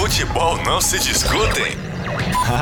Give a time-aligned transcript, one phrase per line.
[0.00, 1.76] futebol não se discutem?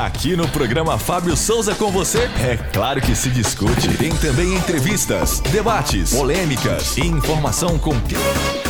[0.04, 3.96] Aqui no programa Fábio Souza com você, é claro que se discute.
[3.96, 7.92] Tem também entrevistas, debates, polêmicas e informação com.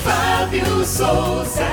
[0.04, 1.66] Fábio Souza.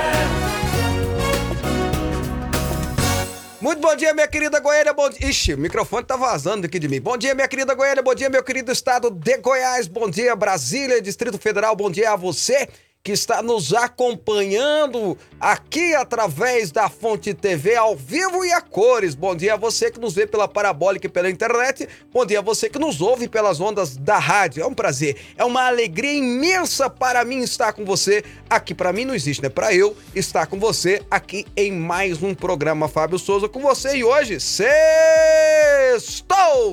[3.60, 4.94] Muito bom dia, minha querida Goiânia.
[4.94, 5.28] Bom dia.
[5.28, 7.00] Ixi, o microfone tá vazando aqui de mim.
[7.00, 8.02] Bom dia, minha querida Goiânia.
[8.02, 9.86] Bom dia, meu querido estado de Goiás.
[9.86, 11.76] Bom dia, Brasília, Distrito Federal.
[11.76, 12.66] Bom dia a você
[13.06, 19.14] que está nos acompanhando aqui através da Fonte TV ao vivo e a cores.
[19.14, 21.88] Bom dia a você que nos vê pela parabólica e pela internet.
[22.12, 24.60] Bom dia a você que nos ouve pelas ondas da rádio.
[24.60, 28.74] É um prazer, é uma alegria imensa para mim estar com você aqui.
[28.74, 29.48] Para mim não existe, né?
[29.48, 34.02] Para eu estar com você aqui em mais um programa Fábio Souza com você e
[34.02, 34.66] hoje sextou,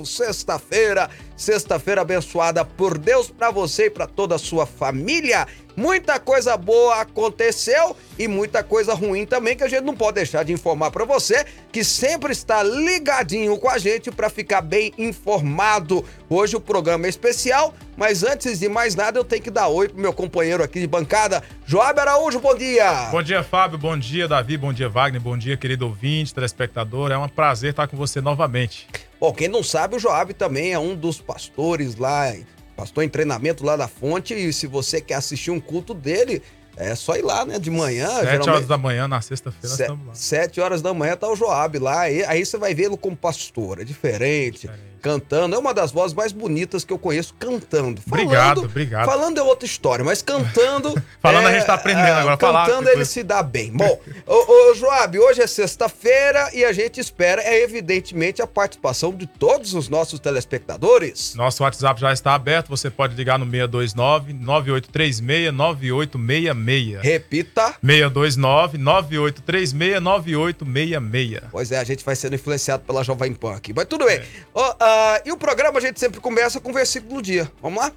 [0.03, 5.45] sexta-feira, sexta-feira abençoada por Deus para você e para toda a sua família.
[5.75, 10.43] Muita coisa boa aconteceu e muita coisa ruim também que a gente não pode deixar
[10.43, 16.05] de informar para você que sempre está ligadinho com a gente para ficar bem informado.
[16.29, 19.89] Hoje o programa é especial, mas antes de mais nada eu tenho que dar oi
[19.89, 23.09] pro meu companheiro aqui de bancada, Joab Araújo, bom dia.
[23.09, 27.11] Bom dia, Fábio, bom dia, Davi, bom dia, Wagner, bom dia, querido ouvinte, telespectador.
[27.11, 28.87] É um prazer estar com você novamente.
[29.19, 32.33] Bom, quem não sabe, o Joab também é um dos pastores lá
[32.75, 34.33] pastor em treinamento lá da fonte.
[34.33, 36.41] E se você quer assistir um culto dele,
[36.75, 37.59] é só ir lá, né?
[37.59, 38.07] De manhã.
[38.21, 40.15] Sete horas da manhã, na sexta-feira, estamos lá.
[40.15, 42.01] Sete horas da manhã tá o Joab lá.
[42.01, 43.81] Aí, aí você vai vê-lo como pastor.
[43.81, 44.61] É diferente.
[44.61, 45.53] diferente cantando.
[45.53, 48.01] É uma das vozes mais bonitas que eu conheço cantando.
[48.01, 49.05] Falando, obrigado, obrigado.
[49.05, 50.95] Falando é outra história, mas cantando.
[51.21, 52.37] falando é, a gente tá aprendendo é, agora.
[52.37, 53.71] Cantando ele se dá bem.
[53.73, 59.13] Bom, ô, ô Joab, hoje é sexta-feira e a gente espera, é evidentemente, a participação
[59.13, 61.35] de todos os nossos telespectadores.
[61.35, 67.01] Nosso WhatsApp já está aberto, você pode ligar no 629 9836 9866.
[67.01, 67.75] Repita.
[67.81, 71.41] 629 9836 9866.
[71.51, 73.73] Pois é, a gente vai sendo influenciado pela Jovem Pan aqui.
[73.73, 74.17] Mas tudo bem.
[74.17, 74.92] É.
[74.93, 77.51] Uh, e o programa a gente sempre começa com o versículo do dia.
[77.59, 77.91] Vamos lá?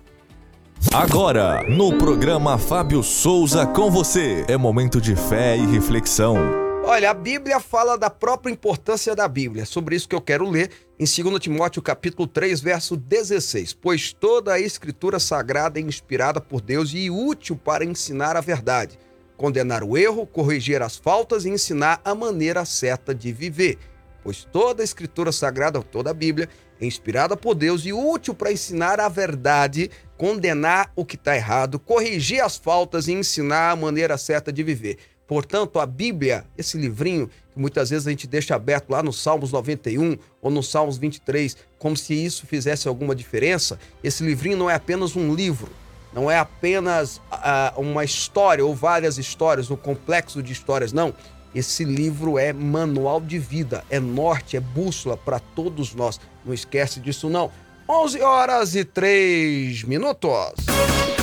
[0.94, 6.36] Agora, no programa Fábio Souza com você, é momento de fé e reflexão.
[6.84, 9.66] Olha, a Bíblia fala da própria importância da Bíblia.
[9.66, 13.74] Sobre isso que eu quero ler em 2 Timóteo capítulo 3, verso 16.
[13.74, 18.98] Pois toda a escritura sagrada é inspirada por Deus e útil para ensinar a verdade,
[19.36, 23.78] condenar o erro, corrigir as faltas e ensinar a maneira certa de viver.
[24.26, 26.48] Pois toda a escritura sagrada, toda a Bíblia,
[26.80, 29.88] é inspirada por Deus e útil para ensinar a verdade,
[30.18, 34.98] condenar o que está errado, corrigir as faltas e ensinar a maneira certa de viver.
[35.28, 39.52] Portanto, a Bíblia, esse livrinho que muitas vezes a gente deixa aberto lá no Salmos
[39.52, 44.74] 91 ou no Salmos 23, como se isso fizesse alguma diferença, esse livrinho não é
[44.74, 45.70] apenas um livro,
[46.12, 51.14] não é apenas uh, uma história ou várias histórias, um complexo de histórias, não.
[51.54, 56.20] Esse livro é manual de vida, é norte, é bússola para todos nós.
[56.44, 57.50] Não esquece disso não.
[57.88, 60.56] 11 horas e 3 minutos.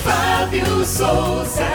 [0.03, 1.67] Fábio Souza.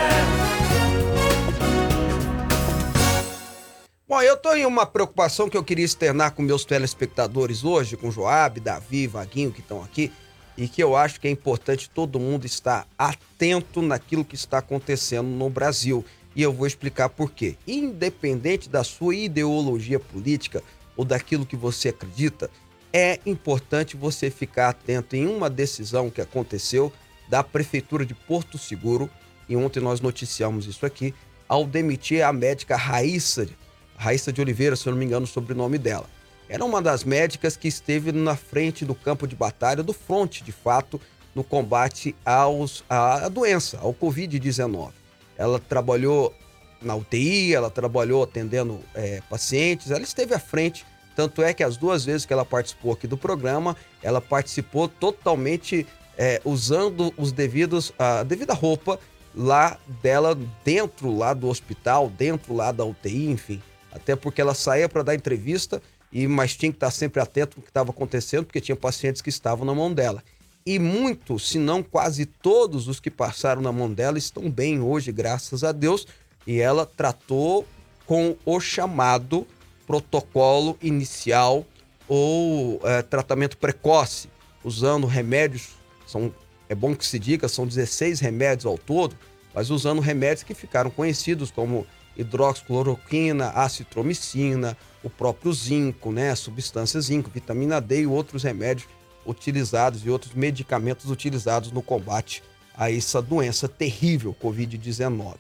[4.09, 8.11] Bom, eu tô em uma preocupação que eu queria externar com meus telespectadores hoje, com
[8.11, 10.11] Joab, Davi, Vaguinho que estão aqui,
[10.57, 15.29] e que eu acho que é importante todo mundo estar atento naquilo que está acontecendo
[15.29, 16.03] no Brasil
[16.39, 17.57] e eu vou explicar por quê.
[17.67, 20.63] Independente da sua ideologia política
[20.97, 22.49] ou daquilo que você acredita,
[22.93, 26.93] é importante você ficar atento em uma decisão que aconteceu
[27.29, 29.11] da Prefeitura de Porto Seguro,
[29.49, 31.13] e ontem nós noticiamos isso aqui,
[31.49, 33.49] ao demitir a médica Raíssa,
[33.97, 36.09] Raíssa de Oliveira, se eu não me engano o sobrenome dela.
[36.49, 40.53] Era uma das médicas que esteve na frente do campo de batalha, do fronte, de
[40.53, 41.01] fato,
[41.35, 44.93] no combate aos, à doença, ao Covid-19.
[45.39, 46.35] Ela trabalhou
[46.83, 50.85] na UTI, ela trabalhou atendendo é, pacientes, ela esteve à frente.
[51.17, 55.87] Tanto é que as duas vezes que ela participou aqui do programa, ela participou totalmente
[56.17, 58.99] é, usando os devidos, a devida roupa
[59.35, 63.63] lá dela, dentro lá do hospital, dentro lá da UTI, enfim.
[63.93, 65.81] Até porque ela saía para dar entrevista,
[66.13, 69.29] e mas tinha que estar sempre atento ao que estava acontecendo, porque tinha pacientes que
[69.29, 70.23] estavam na mão dela.
[70.69, 75.11] E muitos, se não quase todos os que passaram na mão dela estão bem hoje,
[75.11, 76.07] graças a Deus.
[76.47, 77.67] E ela tratou
[78.05, 79.47] com o chamado
[79.87, 81.65] protocolo inicial
[82.07, 84.29] ou é, tratamento precoce,
[84.63, 85.71] usando remédios.
[86.07, 86.35] São,
[86.69, 89.17] é bom que se diga, são 16 remédios ao todo,
[89.55, 97.31] mas usando remédios que ficaram conhecidos como hidroxicloroquina, acitromicina, o próprio zinco, né, substância zinco,
[97.33, 98.87] vitamina D e outros remédios
[99.29, 102.43] utilizados e outros medicamentos utilizados no combate
[102.75, 105.35] a essa doença terrível, Covid-19.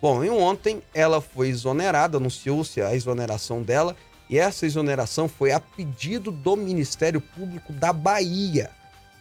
[0.00, 3.96] Bom, e ontem ela foi exonerada, anunciou-se a exoneração dela,
[4.28, 8.70] e essa exoneração foi a pedido do Ministério Público da Bahia.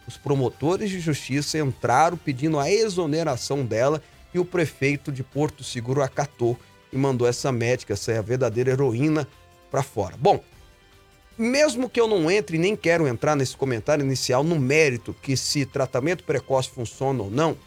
[0.07, 4.01] Os promotores de justiça entraram pedindo a exoneração dela
[4.33, 6.57] e o prefeito de Porto Seguro acatou
[6.91, 9.27] e mandou essa médica, essa verdadeira heroína,
[9.69, 10.15] para fora.
[10.17, 10.43] Bom,
[11.39, 15.65] mesmo que eu não entre nem quero entrar nesse comentário inicial no mérito que se
[15.65, 17.57] tratamento precoce funciona ou não,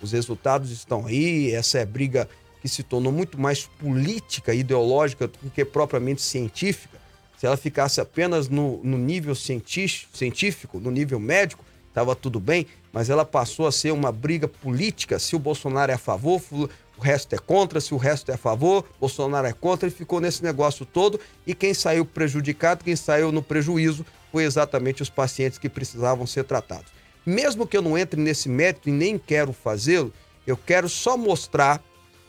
[0.00, 2.26] os resultados estão aí, essa é briga
[2.62, 6.98] que se tornou muito mais política, ideológica do que propriamente científica.
[7.36, 13.10] Se ela ficasse apenas no, no nível científico, no nível médico, estava tudo bem, mas
[13.10, 15.18] ela passou a ser uma briga política.
[15.18, 16.40] Se o Bolsonaro é a favor,
[16.98, 20.20] o resto é contra, se o resto é a favor, Bolsonaro é contra, e ficou
[20.20, 21.20] nesse negócio todo.
[21.46, 26.44] E quem saiu prejudicado, quem saiu no prejuízo, foi exatamente os pacientes que precisavam ser
[26.44, 26.92] tratados.
[27.24, 30.12] Mesmo que eu não entre nesse método e nem quero fazê-lo,
[30.44, 31.80] eu quero só mostrar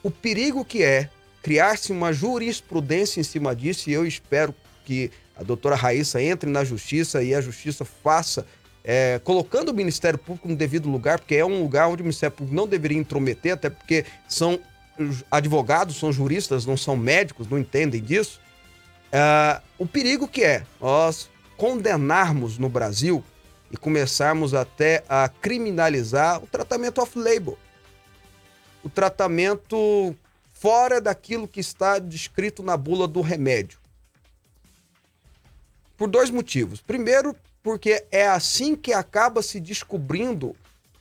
[0.04, 1.10] o perigo que é
[1.42, 4.54] criar-se uma jurisprudência em cima disso, e eu espero
[4.86, 8.46] que a doutora Raíssa entre na justiça e a justiça faça,
[8.84, 12.36] é, colocando o Ministério Público no devido lugar, porque é um lugar onde o Ministério
[12.36, 14.60] Público não deveria intrometer, até porque são
[15.32, 18.40] advogados, são juristas, não são médicos, não entendem disso.
[19.12, 23.24] É, o perigo que é nós condenarmos no Brasil
[23.72, 27.58] e começarmos até a criminalizar o tratamento off-label
[28.84, 30.16] o tratamento
[30.52, 33.80] fora daquilo que está descrito na bula do remédio.
[35.98, 36.82] Por dois motivos.
[36.82, 40.56] Primeiro, porque é assim que acaba se descobrindo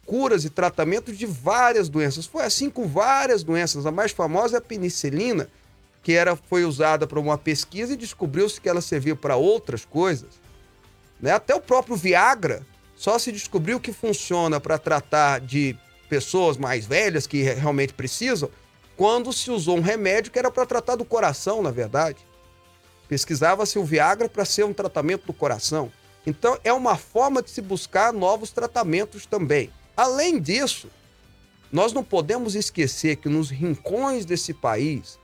[0.04, 2.26] curas e tratamentos de várias doenças.
[2.26, 3.84] Foi assim com várias doenças.
[3.84, 5.48] A mais famosa é a penicilina,
[6.02, 10.40] que era, foi usada para uma pesquisa e descobriu-se que ela servia para outras coisas.
[11.20, 11.30] Né?
[11.30, 12.66] Até o próprio Viagra
[12.96, 15.76] só se descobriu que funciona para tratar de
[16.08, 18.50] pessoas mais velhas que realmente precisam,
[18.96, 22.18] quando se usou um remédio que era para tratar do coração, na verdade.
[23.06, 25.92] Pesquisava-se o Viagra para ser um tratamento do coração.
[26.28, 29.70] Então, é uma forma de se buscar novos tratamentos também.
[29.96, 30.88] Além disso,
[31.72, 35.18] nós não podemos esquecer que nos rincões desse país,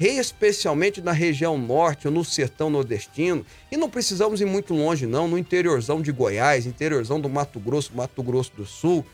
[0.00, 5.28] especialmente na região norte ou no sertão nordestino, e não precisamos ir muito longe não,
[5.28, 9.06] no interiorzão de Goiás, interiorzão do Mato Grosso, Mato Grosso do Sul,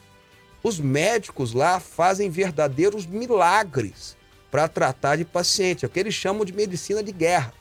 [0.63, 4.17] os médicos lá fazem verdadeiros milagres
[4.51, 7.53] para tratar de paciente, é o que eles chamam de medicina de guerra.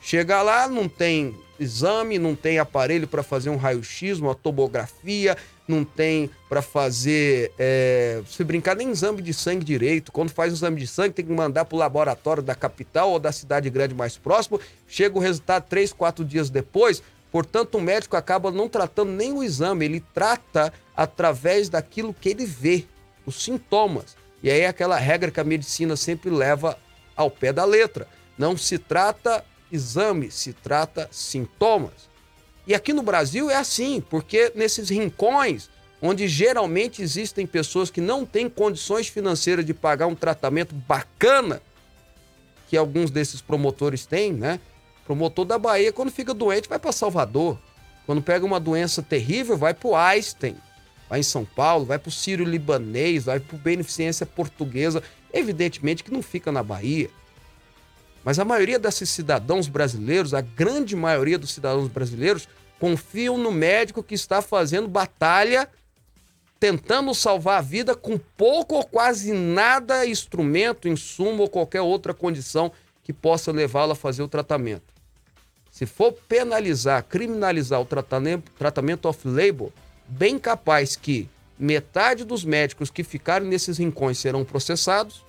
[0.00, 5.36] Chega lá, não tem exame, não tem aparelho para fazer um raio-x, uma tomografia,
[5.66, 10.12] não tem para fazer, é, se brincar, nem exame de sangue direito.
[10.12, 13.18] Quando faz o exame de sangue, tem que mandar para o laboratório da capital ou
[13.18, 14.60] da cidade grande mais próximo.
[14.86, 17.02] Chega o resultado três, quatro dias depois.
[17.30, 22.46] Portanto, o médico acaba não tratando nem o exame, ele trata através daquilo que ele
[22.46, 22.86] vê,
[23.26, 24.16] os sintomas.
[24.42, 26.78] E aí é aquela regra que a medicina sempre leva
[27.14, 28.08] ao pé da letra.
[28.38, 32.08] Não se trata exame, se trata sintomas.
[32.66, 35.70] E aqui no Brasil é assim, porque nesses rincões,
[36.02, 41.62] onde geralmente existem pessoas que não têm condições financeiras de pagar um tratamento bacana,
[42.68, 44.60] que alguns desses promotores têm, né?
[45.06, 47.58] Promotor da Bahia, quando fica doente, vai para Salvador.
[48.04, 50.56] Quando pega uma doença terrível, vai para o Einstein.
[51.08, 55.02] Vai em São Paulo, vai para o Sírio Libanês, vai para Beneficência Portuguesa.
[55.32, 57.08] Evidentemente que não fica na Bahia.
[58.24, 64.02] Mas a maioria desses cidadãos brasileiros, a grande maioria dos cidadãos brasileiros, confiam no médico
[64.02, 65.68] que está fazendo batalha,
[66.60, 72.72] tentando salvar a vida com pouco ou quase nada instrumento, insumo ou qualquer outra condição
[73.02, 74.92] que possa levá-lo a fazer o tratamento.
[75.70, 79.72] Se for penalizar, criminalizar o tratamento, off-label,
[80.08, 81.28] bem capaz que
[81.58, 85.24] metade dos médicos que ficarem nesses rincões serão processados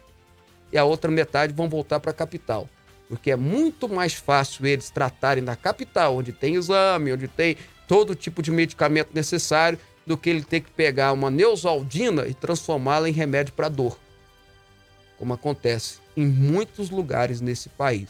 [0.72, 2.68] e a outra metade vão voltar para a capital.
[3.10, 8.16] Porque é muito mais fácil eles tratarem na capital, onde tem exame, onde tem todo
[8.16, 13.12] tipo de medicamento necessário, do que ele ter que pegar uma neusaldina e transformá-la em
[13.12, 14.00] remédio para dor.
[15.18, 18.08] Como acontece em muitos lugares nesse país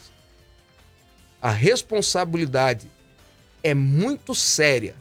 [1.40, 2.90] a responsabilidade
[3.62, 4.94] é muito séria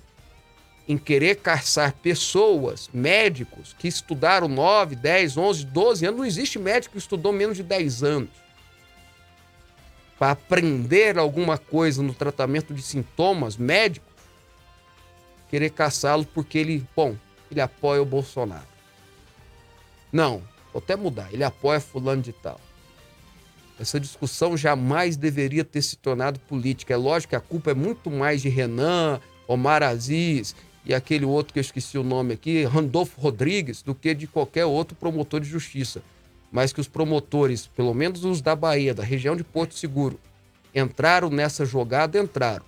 [0.87, 6.19] em querer caçar pessoas, médicos, que estudaram 9, 10, 11, 12 anos.
[6.19, 8.29] Não existe médico que estudou menos de 10 anos.
[10.19, 14.11] Para aprender alguma coisa no tratamento de sintomas médicos,
[15.49, 17.15] querer caçá-lo porque ele, bom,
[17.49, 18.67] ele apoia o Bolsonaro.
[20.11, 22.59] Não, vou até mudar, ele apoia fulano de tal.
[23.79, 26.93] Essa discussão jamais deveria ter se tornado política.
[26.93, 30.53] É lógico que a culpa é muito mais de Renan, Omar Aziz
[30.85, 34.65] e aquele outro que eu esqueci o nome aqui, Randolfo Rodrigues, do que de qualquer
[34.65, 36.01] outro promotor de justiça.
[36.51, 40.19] Mas que os promotores, pelo menos os da Bahia, da região de Porto Seguro,
[40.73, 42.65] entraram nessa jogada, entraram.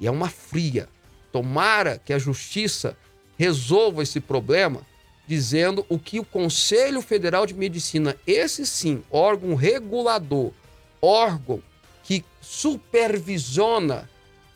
[0.00, 0.88] E é uma fria.
[1.32, 2.96] Tomara que a justiça
[3.36, 4.82] resolva esse problema
[5.26, 10.52] dizendo o que o Conselho Federal de Medicina, esse sim, órgão regulador,
[11.02, 11.62] órgão
[12.02, 14.08] que supervisiona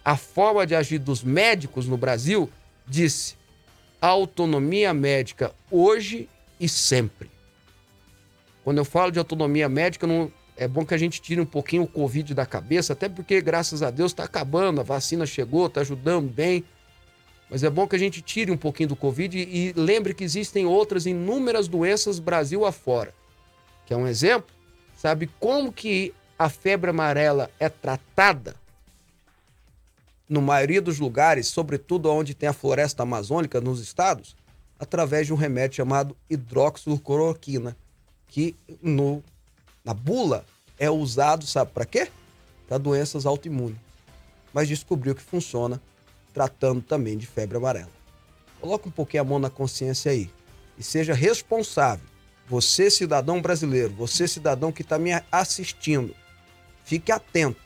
[0.02, 2.50] a forma de agir dos médicos no Brasil,
[2.86, 3.36] disse:
[4.00, 7.31] autonomia médica hoje e sempre.
[8.64, 11.82] Quando eu falo de autonomia médica, não, é bom que a gente tire um pouquinho
[11.82, 15.80] o Covid da cabeça, até porque, graças a Deus, está acabando, a vacina chegou, está
[15.80, 16.64] ajudando bem.
[17.50, 20.64] Mas é bom que a gente tire um pouquinho do Covid e lembre que existem
[20.64, 23.12] outras inúmeras doenças Brasil afora.
[23.84, 24.54] Que é um exemplo?
[24.96, 28.54] Sabe como que a febre amarela é tratada?
[30.28, 34.34] No maioria dos lugares, sobretudo onde tem a floresta amazônica nos estados,
[34.78, 37.76] através de um remédio chamado hidroxicloroquina,
[38.32, 39.22] que no
[39.84, 40.44] na bula
[40.78, 42.08] é usado, sabe para quê?
[42.66, 43.76] Para doenças autoimunes.
[44.54, 45.80] Mas descobriu que funciona
[46.32, 47.90] tratando também de febre amarela.
[48.58, 50.30] Coloque um pouquinho a mão na consciência aí
[50.78, 52.06] e seja responsável.
[52.48, 56.16] Você, cidadão brasileiro, você, cidadão que está me assistindo,
[56.84, 57.60] fique atento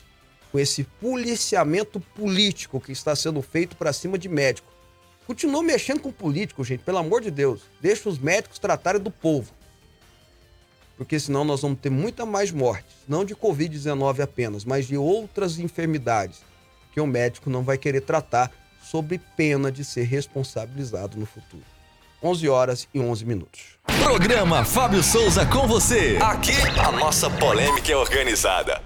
[0.50, 4.72] com esse policiamento político que está sendo feito para cima de médico.
[5.28, 7.62] Continua mexendo com político, gente, pelo amor de Deus.
[7.80, 9.55] Deixa os médicos tratarem do povo
[10.96, 15.58] porque senão nós vamos ter muita mais mortes, não de Covid-19 apenas, mas de outras
[15.58, 16.40] enfermidades
[16.92, 18.50] que o médico não vai querer tratar
[18.82, 21.64] sob pena de ser responsabilizado no futuro.
[22.22, 23.60] 11 horas e 11 minutos.
[24.02, 26.18] Programa Fábio Souza com você.
[26.22, 28.80] Aqui a nossa polêmica é organizada.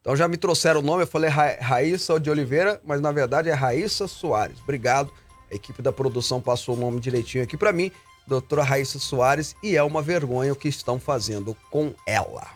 [0.00, 3.48] Então já me trouxeram o nome, eu falei Ra Raíssa de Oliveira, mas na verdade
[3.48, 4.58] é Raíssa Soares.
[4.60, 5.12] Obrigado.
[5.50, 7.92] A equipe da produção passou o nome direitinho aqui para mim
[8.32, 12.46] doutora Raíssa Soares, e é uma vergonha o que estão fazendo com ela.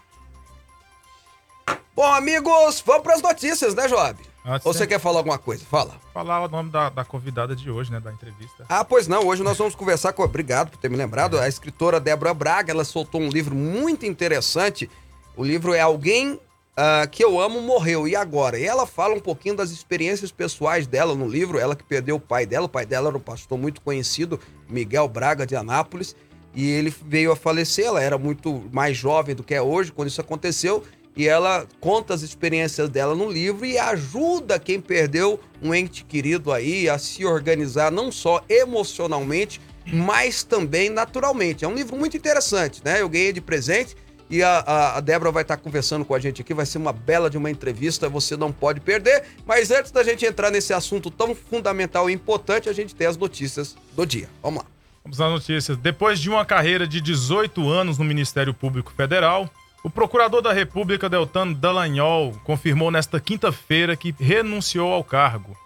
[1.95, 4.19] Bom, amigos, vamos para as notícias, né, Joab?
[4.65, 5.65] Ou você quer falar alguma coisa?
[5.65, 5.95] Fala.
[6.15, 8.65] Falar o nome da, da, convidada de hoje, né, da entrevista.
[8.69, 10.23] Ah, pois não, hoje nós vamos conversar com...
[10.23, 11.39] Obrigado por ter me lembrado.
[11.39, 14.89] A escritora Débora Braga, ela soltou um livro muito interessante.
[15.37, 16.39] O livro é Alguém
[16.77, 18.59] uh, que eu amo morreu, e agora?
[18.59, 22.21] E ela fala um pouquinho das experiências pessoais dela no livro, ela que perdeu o
[22.21, 26.15] pai dela, o pai dela era um pastor muito conhecido, Miguel Braga de Anápolis,
[26.55, 30.09] e ele veio a falecer, ela era muito mais jovem do que é hoje quando
[30.09, 30.83] isso aconteceu,
[31.17, 36.53] e ela conta as experiências dela no livro e ajuda quem perdeu um ente querido
[36.53, 39.59] aí a se organizar não só emocionalmente,
[39.91, 41.65] mas também naturalmente.
[41.65, 43.01] É um livro muito interessante, né?
[43.01, 43.97] Eu ganhei de presente
[44.29, 46.53] e a, a, Débora vai estar conversando com a gente aqui.
[46.53, 49.25] Vai ser uma bela de uma entrevista, você não pode perder.
[49.47, 53.17] Mas antes da gente entrar nesse assunto tão fundamental e importante, a gente tem as
[53.17, 54.29] notícias do dia.
[54.43, 54.67] Vamos lá.
[55.05, 55.77] Vamos às notícias.
[55.79, 59.49] Depois de uma carreira de 18 anos no Ministério Público Federal,
[59.85, 65.57] o procurador da República, Deltan Dallagnol, confirmou nesta quinta-feira que renunciou ao cargo.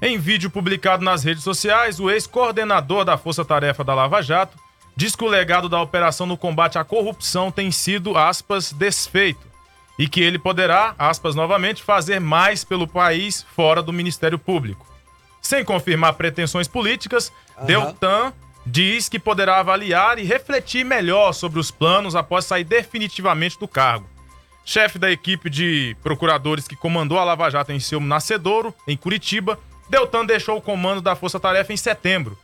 [0.00, 4.56] Em vídeo publicado nas redes sociais, o ex-coordenador da Força Tarefa da Lava Jato
[4.98, 9.46] diz que o legado da operação no combate à corrupção tem sido, aspas, desfeito
[9.96, 14.84] e que ele poderá, aspas novamente, fazer mais pelo país fora do Ministério Público.
[15.40, 17.66] Sem confirmar pretensões políticas, uhum.
[17.66, 18.32] Deltan
[18.66, 24.08] diz que poderá avaliar e refletir melhor sobre os planos após sair definitivamente do cargo.
[24.64, 29.60] Chefe da equipe de procuradores que comandou a Lava Jato em seu nascedouro, em Curitiba,
[29.88, 32.36] Deltan deixou o comando da Força Tarefa em setembro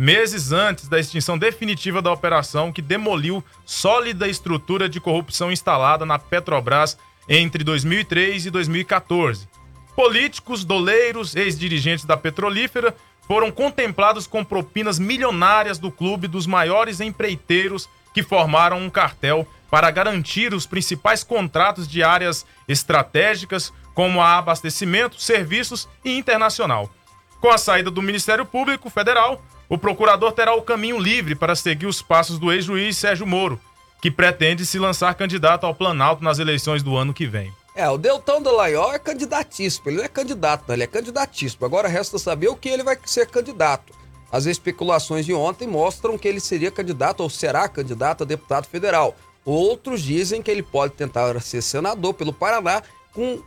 [0.00, 6.18] meses antes da extinção definitiva da operação que demoliu sólida estrutura de corrupção instalada na
[6.18, 6.96] Petrobras
[7.28, 9.46] entre 2003 e 2014.
[9.94, 12.96] Políticos, doleiros, ex-dirigentes da petrolífera
[13.28, 19.90] foram contemplados com propinas milionárias do clube dos maiores empreiteiros que formaram um cartel para
[19.90, 26.90] garantir os principais contratos de áreas estratégicas, como a abastecimento, serviços e internacional.
[27.38, 31.86] Com a saída do Ministério Público Federal, o procurador terá o caminho livre para seguir
[31.86, 33.60] os passos do ex-juiz Sérgio Moro,
[34.02, 37.52] que pretende se lançar candidato ao Planalto nas eleições do ano que vem.
[37.76, 41.64] É, o Deltão Dallagnol é candidatíssimo, ele não é candidato, não, ele é candidatíssimo.
[41.64, 43.94] Agora resta saber o que ele vai ser candidato.
[44.32, 49.14] As especulações de ontem mostram que ele seria candidato ou será candidato a deputado federal.
[49.44, 53.40] Outros dizem que ele pode tentar ser senador pelo Paraná com,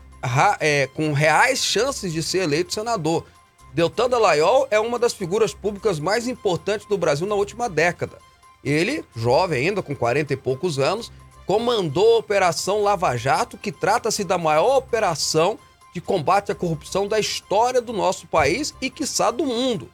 [0.61, 3.25] é, com reais chances de ser eleito senador.
[3.73, 8.19] Deltan Dallagnol é uma das figuras públicas mais importantes do Brasil na última década.
[8.63, 11.11] Ele, jovem ainda, com 40 e poucos anos,
[11.47, 15.57] comandou a Operação Lava Jato, que trata-se da maior operação
[15.91, 19.89] de combate à corrupção da história do nosso país e, quiçá, do mundo.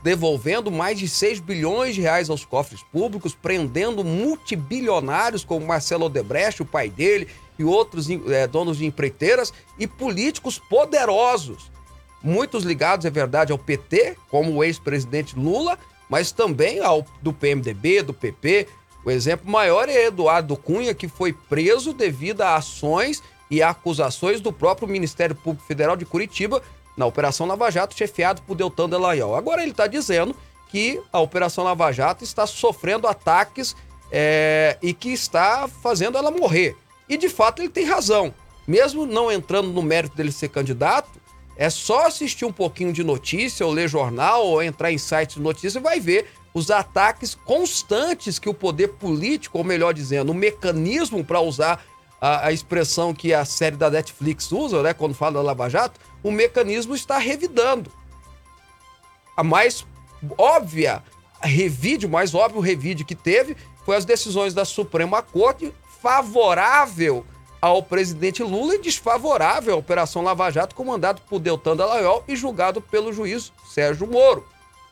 [0.00, 6.62] devolvendo mais de 6 bilhões de reais aos cofres públicos, prendendo multibilionários como Marcelo Odebrecht,
[6.62, 7.26] o pai dele,
[7.58, 11.68] e outros é, donos de empreiteiras, e políticos poderosos.
[12.22, 18.02] Muitos ligados, é verdade, ao PT, como o ex-presidente Lula, mas também ao do PMDB,
[18.02, 18.66] do PP.
[19.04, 24.52] O exemplo maior é Eduardo Cunha, que foi preso devido a ações e acusações do
[24.52, 26.62] próprio Ministério Público Federal de Curitiba
[26.96, 29.36] na Operação Lava Jato, chefiado por Deltan Delagnol.
[29.36, 30.34] Agora ele está dizendo
[30.68, 33.74] que a Operação Lava Jato está sofrendo ataques
[34.10, 36.76] é, e que está fazendo ela morrer.
[37.08, 38.34] E de fato ele tem razão.
[38.66, 41.08] Mesmo não entrando no mérito dele ser candidato,
[41.58, 45.42] é só assistir um pouquinho de notícia, ou ler jornal, ou entrar em sites de
[45.42, 51.24] notícia vai ver os ataques constantes que o poder político, ou melhor dizendo, o mecanismo
[51.24, 51.84] para usar
[52.20, 56.00] a, a, expressão que a série da Netflix usa, né, quando fala da Lava Jato,
[56.22, 57.90] o mecanismo está revidando.
[59.36, 59.84] A mais
[60.36, 61.02] óbvia
[61.40, 67.26] revide, o mais óbvio revide que teve foi as decisões da Suprema Corte favorável
[67.60, 72.80] ao presidente Lula e desfavorável à Operação Lava Jato, comandado por Deltan Dallagnol e julgado
[72.80, 74.46] pelo juiz Sérgio Moro.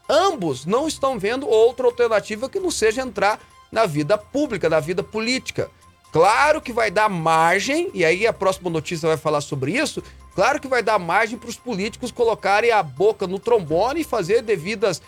[0.09, 5.03] Ambos não estão vendo outra alternativa que não seja entrar na vida pública, na vida
[5.03, 5.71] política.
[6.13, 10.03] Claro que vai dar margem, e aí a próxima notícia vai falar sobre isso.
[10.35, 14.43] Claro que vai dar margem para os políticos colocarem a boca no trombone e fazer
[14.43, 15.03] devidas,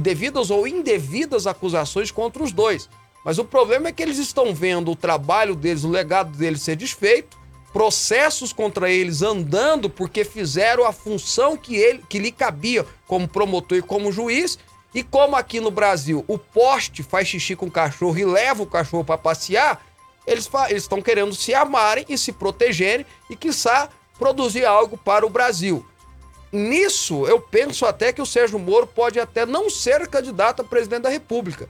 [0.00, 2.88] devidas ou indevidas acusações contra os dois.
[3.28, 6.76] Mas o problema é que eles estão vendo o trabalho deles, o legado deles ser
[6.76, 7.36] desfeito,
[7.74, 13.76] processos contra eles andando porque fizeram a função que, ele, que lhe cabia como promotor
[13.76, 14.58] e como juiz.
[14.94, 18.66] E como aqui no Brasil o poste faz xixi com o cachorro e leva o
[18.66, 19.84] cachorro para passear,
[20.26, 25.84] eles estão querendo se amarem e se protegerem e, quiçá, produzir algo para o Brasil.
[26.50, 31.02] Nisso, eu penso até que o Sérgio Moro pode até não ser candidato a presidente
[31.02, 31.68] da República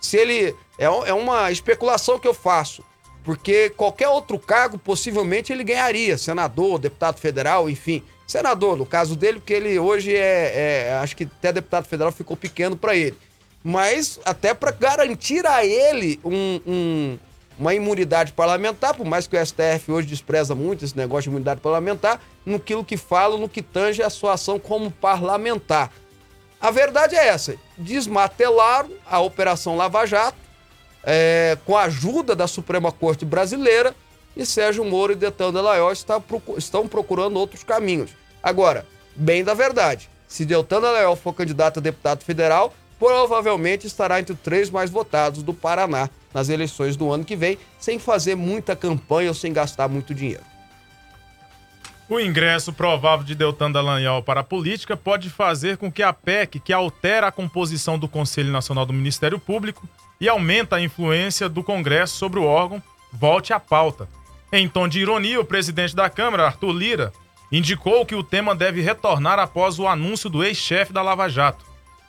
[0.00, 0.54] se ele.
[0.78, 2.82] É, é uma especulação que eu faço.
[3.22, 6.16] Porque qualquer outro cargo, possivelmente, ele ganharia.
[6.16, 8.02] Senador, deputado federal, enfim.
[8.26, 10.88] Senador, no caso dele, porque ele hoje é.
[10.88, 13.16] é acho que até deputado federal ficou pequeno para ele.
[13.62, 17.18] Mas até para garantir a ele um, um,
[17.58, 21.60] uma imunidade parlamentar, por mais que o STF hoje despreza muito esse negócio de imunidade
[21.60, 25.92] parlamentar, no que fala, no que tange a sua ação como parlamentar.
[26.60, 30.36] A verdade é essa: desmatelaram a Operação Lava Jato
[31.02, 33.94] é, com a ajuda da Suprema Corte Brasileira
[34.36, 36.20] e Sérgio Moro e Delagnol está,
[36.56, 38.10] estão procurando outros caminhos.
[38.42, 44.34] Agora, bem da verdade, se Deltan Delagnol for candidato a deputado federal, provavelmente estará entre
[44.34, 48.76] os três mais votados do Paraná nas eleições do ano que vem, sem fazer muita
[48.76, 50.44] campanha ou sem gastar muito dinheiro.
[52.10, 56.58] O ingresso provável de Deltan Dallagnol para a política pode fazer com que a PEC,
[56.58, 59.88] que altera a composição do Conselho Nacional do Ministério Público
[60.20, 64.08] e aumenta a influência do Congresso sobre o órgão, volte à pauta.
[64.52, 67.12] Em tom de ironia, o presidente da Câmara, Arthur Lira,
[67.52, 71.64] indicou que o tema deve retornar após o anúncio do ex-chefe da Lava Jato.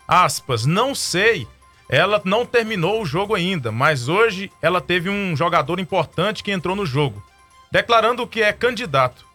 [0.07, 1.47] Aspas, não sei,
[1.87, 6.75] ela não terminou o jogo ainda, mas hoje ela teve um jogador importante que entrou
[6.75, 7.23] no jogo,
[7.71, 9.29] declarando que é candidato.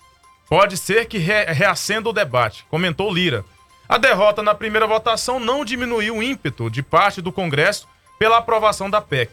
[0.49, 3.45] Pode ser que re reacenda o debate, comentou Lira.
[3.89, 8.89] A derrota na primeira votação não diminuiu o ímpeto de parte do Congresso pela aprovação
[8.89, 9.33] da PEC.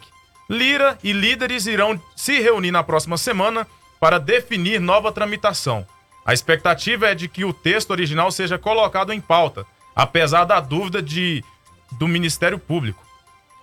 [0.49, 3.67] Lira e líderes irão se reunir na próxima semana
[3.99, 5.87] para definir nova tramitação.
[6.25, 11.01] A expectativa é de que o texto original seja colocado em pauta, apesar da dúvida
[11.01, 11.43] de,
[11.91, 13.03] do Ministério Público.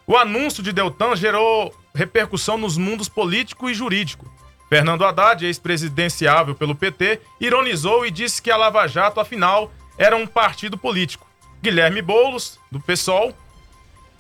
[0.07, 4.31] O anúncio de Deltan gerou repercussão nos mundos político e jurídico.
[4.71, 10.29] Fernando Haddad, ex-presidenciável pelo PT, ironizou e disse que a Lava Jato, afinal, era um
[10.29, 11.27] partido político.
[11.61, 13.35] Guilherme Boulos, do PSOL,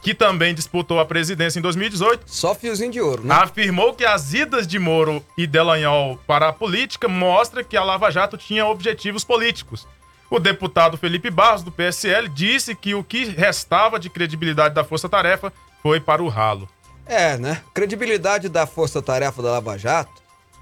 [0.03, 2.25] que também disputou a presidência em 2018.
[2.27, 3.33] Só fiozinho de ouro, né?
[3.33, 8.11] Afirmou que as idas de Moro e Delanhol para a política mostra que a Lava
[8.11, 9.87] Jato tinha objetivos políticos.
[10.29, 15.09] O deputado Felipe Barros, do PSL, disse que o que restava de credibilidade da Força
[15.09, 16.69] Tarefa foi para o ralo.
[17.07, 17.63] É, né?
[17.73, 20.21] Credibilidade da Força Tarefa da Lava Jato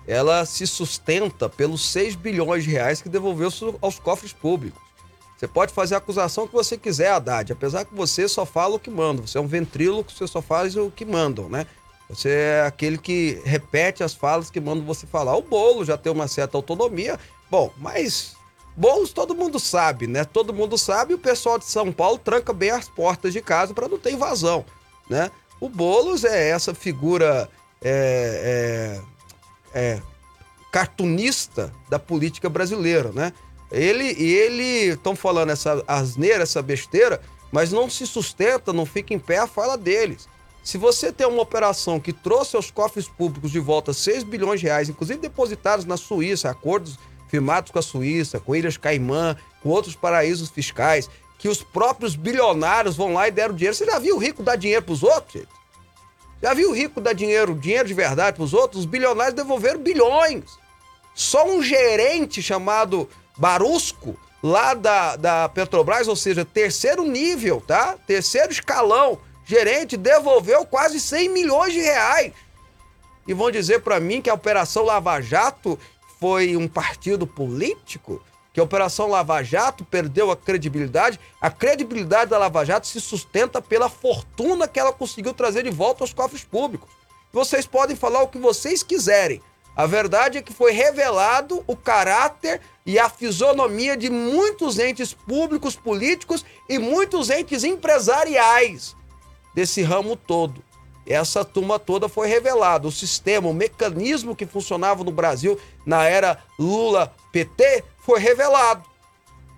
[0.08, 3.50] ela se sustenta pelos 6 bilhões de reais que devolveu
[3.82, 4.80] aos cofres públicos.
[5.36, 8.78] Você pode fazer a acusação que você quiser, Haddad, apesar que você só fala o
[8.78, 9.20] que manda.
[9.20, 11.66] Você é um ventríloco, você só faz o que mandam, né?
[12.08, 15.36] Você é aquele que repete as falas que mandam você falar.
[15.36, 17.20] O bolo já tem uma certa autonomia.
[17.50, 18.34] Bom, mas
[18.74, 20.24] bolos todo mundo sabe, né?
[20.24, 23.88] Todo mundo sabe o pessoal de São Paulo tranca bem as portas de casa para
[23.88, 24.64] não ter invasão,
[25.08, 25.30] né?
[25.60, 27.48] O Boulos é essa figura
[27.82, 29.17] é, é
[29.74, 30.00] é,
[30.70, 33.32] cartunista da política brasileira, né?
[33.70, 37.20] Ele e ele estão falando essa asneira, essa besteira,
[37.52, 40.28] mas não se sustenta, não fica em pé a fala deles.
[40.62, 44.66] Se você tem uma operação que trouxe aos cofres públicos de volta 6 bilhões de
[44.66, 49.94] reais, inclusive depositados na Suíça, acordos firmados com a Suíça, com Ilhas Caimã, com outros
[49.94, 53.76] paraísos fiscais, que os próprios bilionários vão lá e deram dinheiro.
[53.76, 55.57] Você já viu o rico dar dinheiro para os outros, gente?
[56.42, 58.80] Já viu o rico dar dinheiro, dinheiro de verdade para os outros?
[58.80, 60.44] Os bilionários devolveram bilhões.
[61.14, 67.96] Só um gerente chamado Barusco, lá da, da Petrobras, ou seja, terceiro nível, tá?
[68.06, 72.32] Terceiro escalão, gerente, devolveu quase 100 milhões de reais.
[73.26, 75.78] E vão dizer para mim que a Operação Lava Jato
[76.20, 78.24] foi um partido político?
[78.52, 81.20] Que a Operação Lava Jato perdeu a credibilidade.
[81.40, 86.02] A credibilidade da Lava Jato se sustenta pela fortuna que ela conseguiu trazer de volta
[86.02, 86.88] aos cofres públicos.
[87.32, 89.42] Vocês podem falar o que vocês quiserem.
[89.76, 95.76] A verdade é que foi revelado o caráter e a fisionomia de muitos entes públicos,
[95.76, 98.96] políticos e muitos entes empresariais
[99.54, 100.64] desse ramo todo.
[101.06, 102.88] Essa turma toda foi revelada.
[102.88, 108.82] O sistema, o mecanismo que funcionava no Brasil na era Lula-PT foi revelado.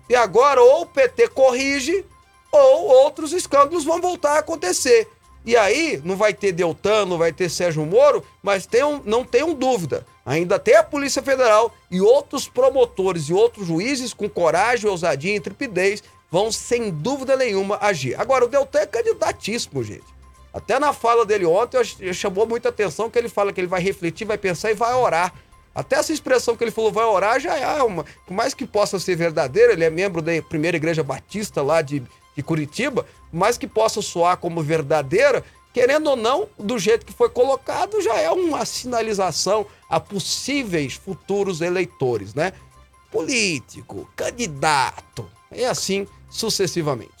[0.09, 2.05] E agora ou o PT corrige
[2.51, 5.07] ou outros escândalos vão voltar a acontecer.
[5.45, 9.23] E aí não vai ter Deltan, não vai ter Sérgio Moro, mas tem um, não
[9.23, 10.05] tenham dúvida.
[10.25, 15.37] Ainda tem a Polícia Federal e outros promotores e outros juízes com coragem, ousadia e
[15.37, 18.19] intrepidez vão sem dúvida nenhuma agir.
[18.19, 20.03] Agora, o Deltan é candidatíssimo, gente.
[20.53, 21.81] Até na fala dele ontem,
[22.13, 25.33] chamou muita atenção que ele fala que ele vai refletir, vai pensar e vai orar.
[25.73, 28.03] Até essa expressão que ele falou, vai orar, já é uma.
[28.25, 32.03] Por mais que possa ser verdadeira, ele é membro da primeira igreja batista lá de,
[32.35, 37.29] de Curitiba, mais que possa soar como verdadeira, querendo ou não, do jeito que foi
[37.29, 42.51] colocado, já é uma sinalização a possíveis futuros eleitores, né?
[43.09, 47.20] Político, candidato, e assim sucessivamente.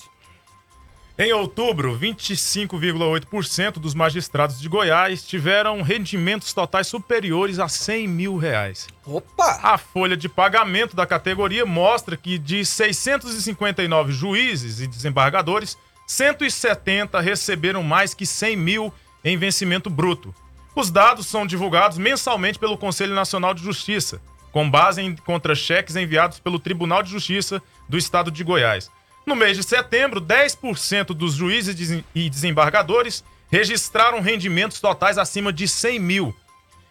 [1.21, 8.87] Em outubro, 25,8% dos magistrados de Goiás tiveram rendimentos totais superiores a 100 mil reais.
[9.05, 9.59] Opa!
[9.61, 17.83] A folha de pagamento da categoria mostra que de 659 juízes e desembargadores, 170 receberam
[17.83, 20.33] mais que 100 mil em vencimento bruto.
[20.75, 24.19] Os dados são divulgados mensalmente pelo Conselho Nacional de Justiça,
[24.51, 28.89] com base em contra-cheques enviados pelo Tribunal de Justiça do Estado de Goiás.
[29.25, 35.99] No mês de setembro, 10% dos juízes e desembargadores registraram rendimentos totais acima de 100
[35.99, 36.35] mil.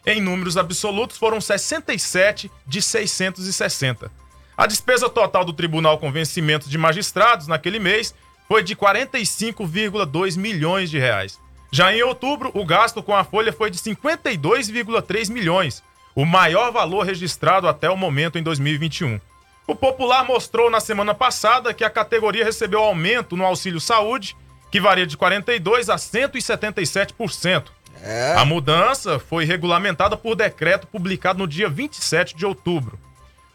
[0.07, 4.11] Em números absolutos, foram 67 de 660.
[4.57, 8.14] A despesa total do tribunal com vencimento de magistrados naquele mês
[8.47, 11.38] foi de 45,2 milhões de reais.
[11.73, 15.83] Já em outubro, o gasto com a folha foi de 52,3 milhões,
[16.14, 19.21] o maior valor registrado até o momento em 2021.
[19.70, 24.37] O Popular mostrou na semana passada que a categoria recebeu aumento no auxílio saúde,
[24.68, 27.66] que varia de 42% a 177%.
[28.02, 28.35] É.
[28.37, 32.98] A mudança foi regulamentada por decreto publicado no dia 27 de outubro.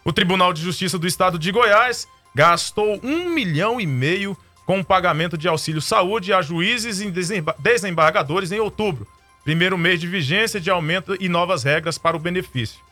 [0.05, 4.85] O Tribunal de Justiça do Estado de Goiás gastou um milhão e meio com o
[4.85, 7.11] pagamento de auxílio saúde a juízes e
[7.59, 9.05] desembargadores em outubro,
[9.43, 12.84] primeiro mês de vigência de aumento e novas regras para o benefício.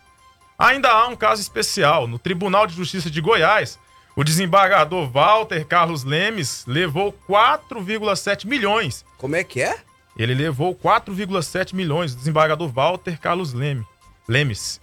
[0.63, 2.08] Ainda há um caso especial.
[2.08, 3.78] No Tribunal de Justiça de Goiás,
[4.15, 9.04] o desembargador Walter Carlos Lemes levou 4,7 milhões.
[9.17, 9.78] Como é que é?
[10.17, 13.86] Ele levou 4,7 milhões, o desembargador Walter Carlos Leme,
[14.26, 14.80] Lemes,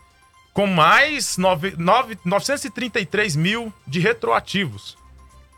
[0.53, 4.99] com mais 9, 9, 933 mil de retroativos.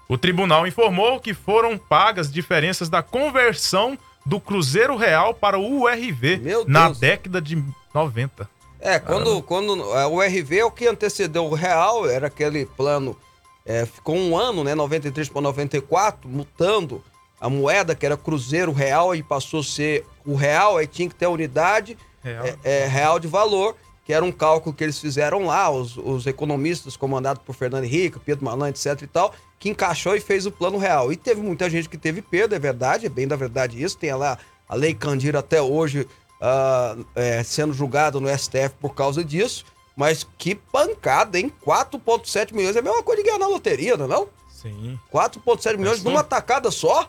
[0.08, 6.40] O tribunal informou que foram pagas diferenças da conversão do Cruzeiro Real para o URV
[6.68, 7.60] na década de
[7.92, 8.48] 90.
[8.82, 13.16] É, quando, quando é, o RV é o que antecedeu o Real, era aquele plano,
[13.64, 17.02] é, ficou um ano, né, 93 para 94, mutando
[17.40, 21.14] a moeda, que era Cruzeiro Real, e passou a ser o Real, aí tinha que
[21.14, 22.44] ter a unidade real.
[22.44, 26.26] É, é, real de valor, que era um cálculo que eles fizeram lá, os, os
[26.26, 30.50] economistas comandados por Fernando Henrique, Pedro Malan, etc e tal, que encaixou e fez o
[30.50, 31.12] plano real.
[31.12, 34.12] E teve muita gente que teve perda, é verdade, é bem da verdade isso, tem
[34.12, 36.08] lá a Lei Candira até hoje
[36.42, 39.64] uh, é, sendo julgado no STF por causa disso.
[39.96, 41.52] Mas que pancada, hein?
[41.64, 44.08] 4,7 milhões é a mesma coisa de ganhar na loteria, não é?
[44.08, 44.28] Não?
[44.50, 44.98] Sim.
[45.12, 47.08] 4,7 milhões é numa tacada só?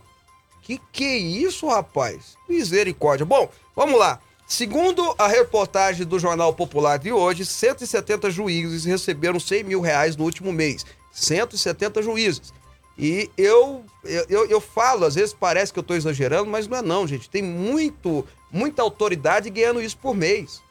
[0.62, 2.38] Que que é isso, rapaz?
[2.48, 3.26] Misericórdia.
[3.26, 4.20] Bom, vamos lá.
[4.46, 10.26] Segundo a reportagem do Jornal Popular de hoje, 170 juízes receberam 100 mil reais no
[10.26, 10.86] último mês.
[11.12, 12.54] 170 juízes.
[12.98, 13.84] E eu,
[14.30, 17.30] eu, eu falo, às vezes parece que eu estou exagerando, mas não é não, gente.
[17.30, 20.62] Tem muito muita autoridade ganhando isso por mês.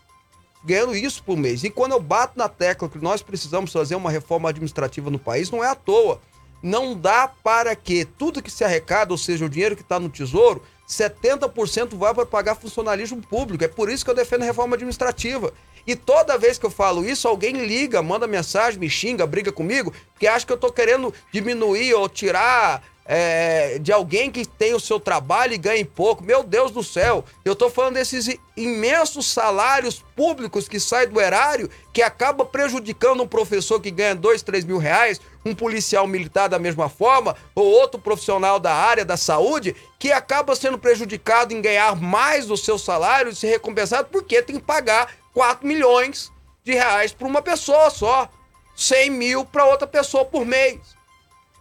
[0.65, 1.65] Ganhando isso por mês.
[1.65, 5.51] E quando eu bato na tecla que nós precisamos fazer uma reforma administrativa no país,
[5.51, 6.21] não é à toa.
[6.63, 10.09] Não dá para que tudo que se arrecada, ou seja, o dinheiro que está no
[10.09, 13.65] tesouro, 70% vai para pagar funcionalismo público.
[13.65, 15.53] É por isso que eu defendo a reforma administrativa.
[15.87, 19.93] E toda vez que eu falo isso, alguém liga, manda mensagem, me xinga, briga comigo,
[20.13, 24.81] porque acha que eu estou querendo diminuir ou tirar é, de alguém que tem o
[24.81, 26.23] seu trabalho e ganha pouco.
[26.23, 31.69] Meu Deus do céu, eu estou falando desses imensos salários públicos que saem do erário,
[31.93, 36.59] que acaba prejudicando um professor que ganha dois, três mil reais, um policial militar da
[36.59, 41.97] mesma forma, ou outro profissional da área da saúde, que acaba sendo prejudicado em ganhar
[41.97, 46.31] mais do seu salário e ser recompensado porque tem que pagar 4 milhões
[46.63, 48.29] de reais para uma pessoa só,
[48.75, 50.81] 100 mil para outra pessoa por mês.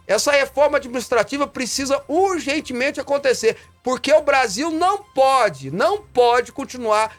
[0.08, 7.16] Essa reforma administrativa precisa urgentemente acontecer, porque o Brasil não pode, não pode continuar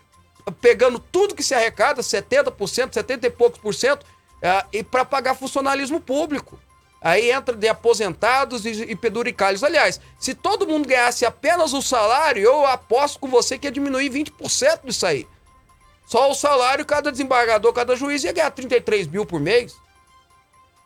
[0.61, 4.05] pegando tudo que se arrecada, 70%, 70 e poucos por cento,
[4.43, 6.59] uh, e para pagar funcionalismo público.
[7.01, 9.65] Aí entra de aposentados e, e peduricalhos.
[9.65, 14.09] Aliás, se todo mundo ganhasse apenas o salário, eu aposto com você que ia diminuir
[14.09, 15.27] 20% disso aí.
[16.07, 19.75] Só o salário, cada desembargador, cada juiz ia ganhar 33 mil por mês.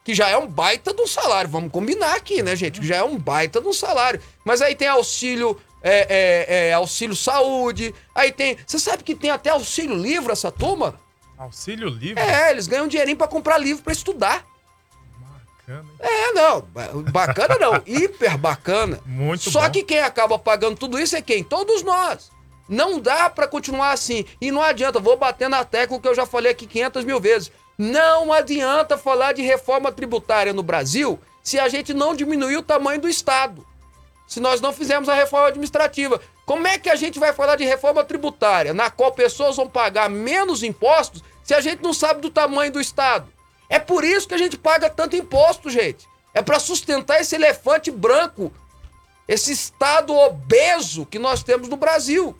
[0.04, 1.50] Que já é um baita de um salário.
[1.50, 2.80] Vamos combinar aqui, né, gente?
[2.80, 4.22] Que já é um baita de um salário.
[4.44, 7.92] Mas aí tem auxílio, é, é, é, auxílio saúde.
[8.14, 8.56] Aí tem.
[8.64, 10.98] Você sabe que tem até auxílio livro essa turma?
[11.38, 12.22] Auxílio livre?
[12.22, 14.44] É, eles ganham um dinheirinho pra comprar livro pra estudar.
[15.66, 15.88] Bacana.
[15.98, 16.60] É, não.
[17.10, 17.82] Bacana não.
[17.86, 19.00] Hiper bacana.
[19.04, 19.70] Muito Só bom.
[19.70, 21.44] que quem acaba pagando tudo isso é quem?
[21.44, 22.30] Todos nós.
[22.68, 24.24] Não dá para continuar assim.
[24.40, 27.52] E não adianta, vou bater na tecla que eu já falei aqui 500 mil vezes.
[27.78, 33.00] Não adianta falar de reforma tributária no Brasil se a gente não diminuir o tamanho
[33.00, 33.64] do Estado.
[34.26, 36.20] Se nós não fizermos a reforma administrativa.
[36.46, 40.08] Como é que a gente vai falar de reforma tributária, na qual pessoas vão pagar
[40.08, 43.28] menos impostos, se a gente não sabe do tamanho do Estado?
[43.68, 46.06] É por isso que a gente paga tanto imposto, gente.
[46.32, 48.52] É para sustentar esse elefante branco,
[49.26, 52.38] esse Estado obeso que nós temos no Brasil.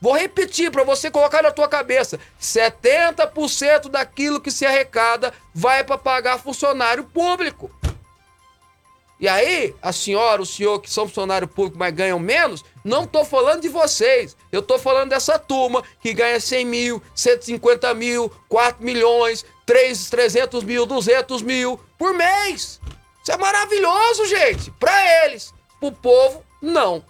[0.00, 5.98] Vou repetir para você colocar na tua cabeça: 70% daquilo que se arrecada vai para
[5.98, 7.68] pagar funcionário público.
[9.18, 13.24] E aí, a senhora, o senhor que são funcionário público, mas ganham menos, não tô
[13.24, 14.36] falando de vocês.
[14.52, 20.62] Eu tô falando dessa turma que ganha 100 mil, 150 mil, 4 milhões, 3, 300
[20.62, 22.78] mil, 200 mil por mês.
[23.22, 24.70] Isso é maravilhoso, gente.
[24.72, 25.54] Para eles.
[25.80, 27.02] Pro povo, não.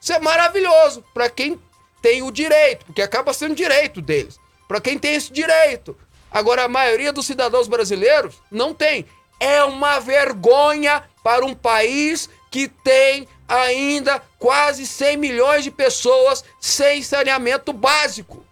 [0.00, 1.04] Isso é maravilhoso.
[1.12, 1.60] Para quem
[2.00, 4.38] tem o direito, porque acaba sendo direito deles.
[4.68, 5.96] Para quem tem esse direito.
[6.30, 9.04] Agora, a maioria dos cidadãos brasileiros não tem.
[9.40, 17.02] É uma vergonha para um país que tem ainda quase 100 milhões de pessoas sem
[17.02, 18.44] saneamento básico.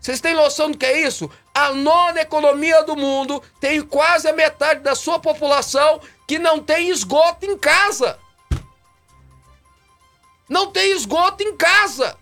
[0.00, 1.30] Vocês têm noção do que é isso?
[1.52, 6.90] A nona economia do mundo tem quase a metade da sua população que não tem
[6.90, 8.18] esgoto em casa.
[10.48, 12.16] Não tem esgoto em casa.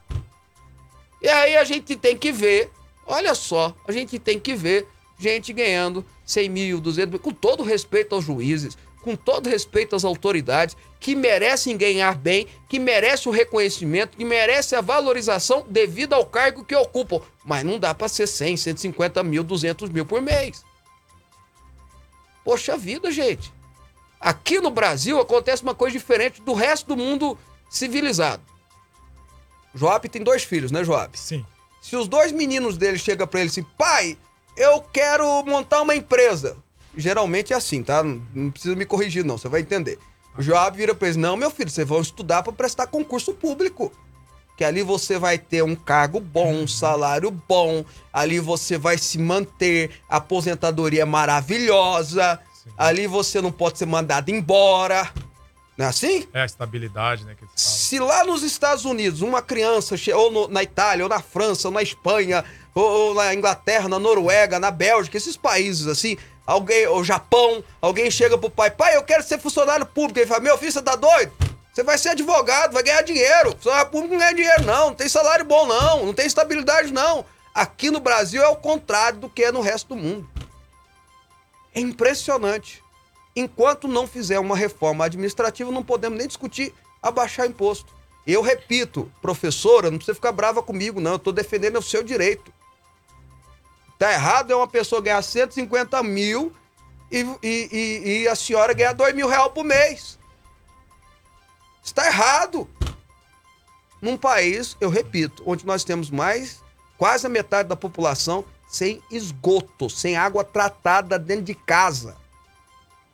[1.21, 2.71] E aí a gente tem que ver,
[3.07, 7.63] olha só, a gente tem que ver gente ganhando 100 mil, 200 mil, com todo
[7.63, 13.35] respeito aos juízes, com todo respeito às autoridades, que merecem ganhar bem, que merecem o
[13.35, 17.21] reconhecimento, que merecem a valorização devido ao cargo que ocupam.
[17.45, 20.65] Mas não dá para ser 100, 150 mil, 200 mil por mês.
[22.45, 23.53] Poxa vida, gente.
[24.21, 27.37] Aqui no Brasil acontece uma coisa diferente do resto do mundo
[27.69, 28.43] civilizado.
[29.75, 31.19] Joab tem dois filhos, né, Joab?
[31.19, 31.45] Sim.
[31.81, 34.17] Se os dois meninos dele chegam para ele assim, pai,
[34.57, 36.57] eu quero montar uma empresa.
[36.97, 38.03] Geralmente é assim, tá?
[38.03, 39.99] Não precisa me corrigir, não, você vai entender.
[40.37, 43.93] O Joab vira pra eles: Não, meu filho, vocês vão estudar para prestar concurso público.
[44.57, 49.19] Que ali você vai ter um cargo bom, um salário bom, ali você vai se
[49.19, 52.71] manter, aposentadoria é maravilhosa, Sim.
[52.77, 55.11] ali você não pode ser mandado embora.
[55.77, 56.29] Não é assim?
[56.35, 57.35] É a estabilidade, né?
[57.57, 61.75] Se lá nos Estados Unidos uma criança, ou no, na Itália, ou na França, ou
[61.75, 67.05] na Espanha, ou, ou, na Inglaterra, na Noruega, na Bélgica, esses países assim, alguém, ou
[67.05, 70.19] Japão, alguém chega pro pai, pai, eu quero ser funcionário público.
[70.19, 71.33] Ele fala, meu filho, você tá doido?
[71.73, 73.53] Você vai ser advogado, vai ganhar dinheiro.
[73.53, 74.89] Funcionário público não ganha dinheiro, não.
[74.89, 76.07] Não tem salário bom, não.
[76.07, 77.25] Não tem estabilidade, não.
[77.55, 80.29] Aqui no Brasil é o contrário do que é no resto do mundo.
[81.75, 82.83] É impressionante.
[83.35, 87.95] Enquanto não fizer uma reforma administrativa, não podemos nem discutir abaixar imposto.
[88.27, 91.13] Eu repito, professora, não precisa ficar brava comigo, não.
[91.13, 92.53] Eu estou defendendo o seu direito.
[94.03, 96.53] Tá errado é uma pessoa ganhar 150 mil
[97.09, 100.19] e, e, e, a senhora ganhar 2 mil reais por mês.
[101.85, 102.69] Está errado.
[104.01, 106.61] Num país, eu repito, onde nós temos mais,
[106.99, 112.17] quase a metade da população sem esgoto, sem água tratada dentro de casa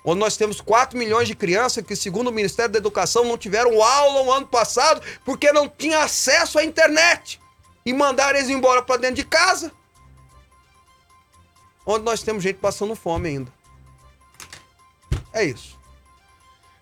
[0.03, 3.83] onde nós temos 4 milhões de crianças que, segundo o Ministério da Educação, não tiveram
[3.83, 7.39] aula no ano passado porque não tinha acesso à internet.
[7.85, 9.71] E mandaram eles embora para dentro de casa.
[11.91, 13.51] Onde nós temos gente passando fome ainda.
[15.33, 15.79] É isso.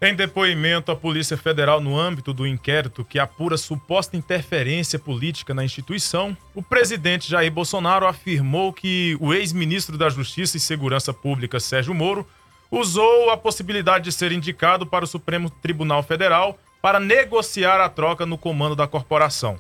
[0.03, 5.65] Em depoimento à Polícia Federal no âmbito do inquérito que apura suposta interferência política na
[5.65, 11.95] instituição, o presidente Jair Bolsonaro afirmou que o ex-ministro da Justiça e Segurança Pública, Sérgio
[11.95, 12.27] Moro,
[12.69, 18.27] usou a possibilidade de ser indicado para o Supremo Tribunal Federal para negociar a troca
[18.27, 19.59] no comando da corporação.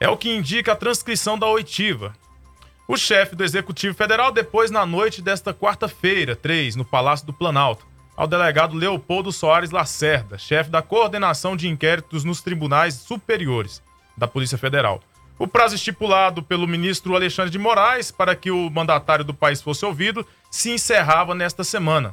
[0.00, 2.14] É o que indica a transcrição da oitiva.
[2.90, 7.86] O chefe do Executivo Federal, depois na noite desta quarta-feira, 3, no Palácio do Planalto,
[8.16, 13.80] ao delegado Leopoldo Soares Lacerda, chefe da coordenação de inquéritos nos tribunais superiores
[14.18, 15.00] da Polícia Federal.
[15.38, 19.84] O prazo estipulado pelo ministro Alexandre de Moraes para que o mandatário do país fosse
[19.84, 22.12] ouvido se encerrava nesta semana.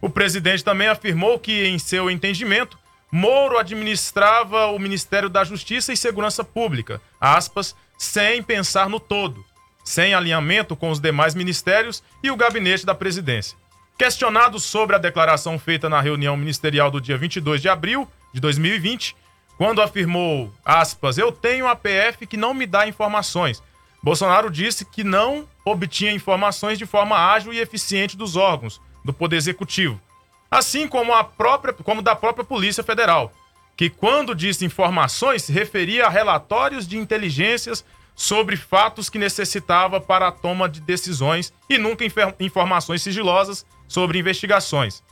[0.00, 2.78] O presidente também afirmou que, em seu entendimento,
[3.12, 9.44] Moro administrava o Ministério da Justiça e Segurança Pública, aspas, sem pensar no todo,
[9.84, 13.56] sem alinhamento com os demais ministérios e o gabinete da presidência.
[13.98, 19.14] Questionado sobre a declaração feita na reunião ministerial do dia 22 de abril de 2020,
[19.56, 23.62] quando afirmou, aspas, eu tenho a PF que não me dá informações.
[24.02, 29.36] Bolsonaro disse que não obtinha informações de forma ágil e eficiente dos órgãos do Poder
[29.36, 30.00] Executivo,
[30.50, 33.32] assim como, a própria, como da própria Polícia Federal,
[33.76, 40.28] que quando disse informações se referia a relatórios de inteligências sobre fatos que necessitava para
[40.28, 42.04] a toma de decisões e nunca
[42.38, 45.02] informações sigilosas sobre investigações.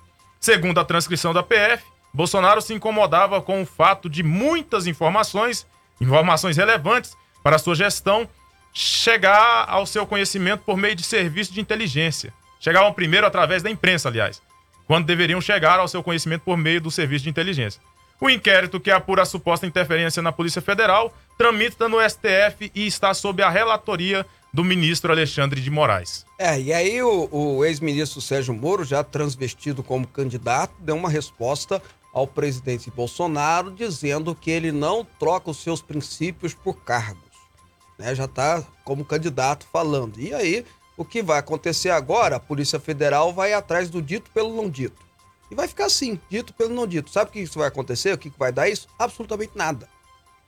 [0.40, 1.84] Segundo a transcrição da PF,
[2.14, 5.66] Bolsonaro se incomodava com o fato de muitas informações,
[6.00, 8.28] informações relevantes para sua gestão,
[8.72, 12.32] chegar ao seu conhecimento por meio de serviço de inteligência.
[12.60, 14.40] Chegavam primeiro através da imprensa, aliás,
[14.86, 17.80] quando deveriam chegar ao seu conhecimento por meio do serviço de inteligência.
[18.22, 23.12] O inquérito que apura a suposta interferência na Polícia Federal tramita no STF e está
[23.12, 26.24] sob a relatoria do ministro Alexandre de Moraes.
[26.38, 31.82] É, e aí o, o ex-ministro Sérgio Moro, já transvestido como candidato, deu uma resposta
[32.14, 37.32] ao presidente Bolsonaro dizendo que ele não troca os seus princípios por cargos.
[37.98, 38.14] Né?
[38.14, 40.20] Já está como candidato falando.
[40.20, 40.64] E aí,
[40.96, 42.36] o que vai acontecer agora?
[42.36, 45.02] A Polícia Federal vai atrás do dito pelo não dito.
[45.52, 47.10] E vai ficar assim, dito pelo não dito.
[47.10, 48.14] Sabe o que isso vai acontecer?
[48.14, 48.88] O que vai dar isso?
[48.98, 49.86] Absolutamente nada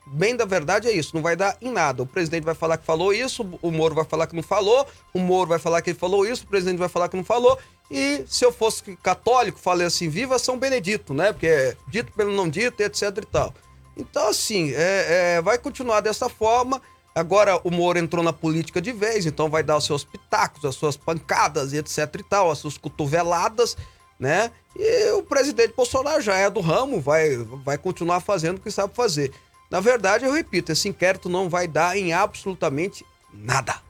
[0.06, 2.02] bem da verdade é isso, não vai dar em nada.
[2.02, 5.18] O presidente vai falar que falou isso, o Moro vai falar que não falou, o
[5.18, 7.58] Moro vai falar que ele falou isso, o presidente vai falar que não falou.
[7.90, 11.32] E se eu fosse católico, falei assim, viva São Benedito, né?
[11.32, 13.54] Porque é dito pelo não dito, etc e tal.
[13.96, 16.82] Então, assim, é, é, vai continuar dessa forma.
[17.14, 20.74] Agora o Moro entrou na política de vez, então vai dar os seus pitacos, as
[20.74, 23.76] suas pancadas etc e tal, as suas cotoveladas,
[24.18, 24.50] né?
[24.76, 28.94] E o presidente Bolsonaro já é do ramo, vai, vai continuar fazendo o que sabe
[28.94, 29.32] fazer.
[29.70, 33.82] Na verdade, eu repito, esse inquérito não vai dar em absolutamente nada.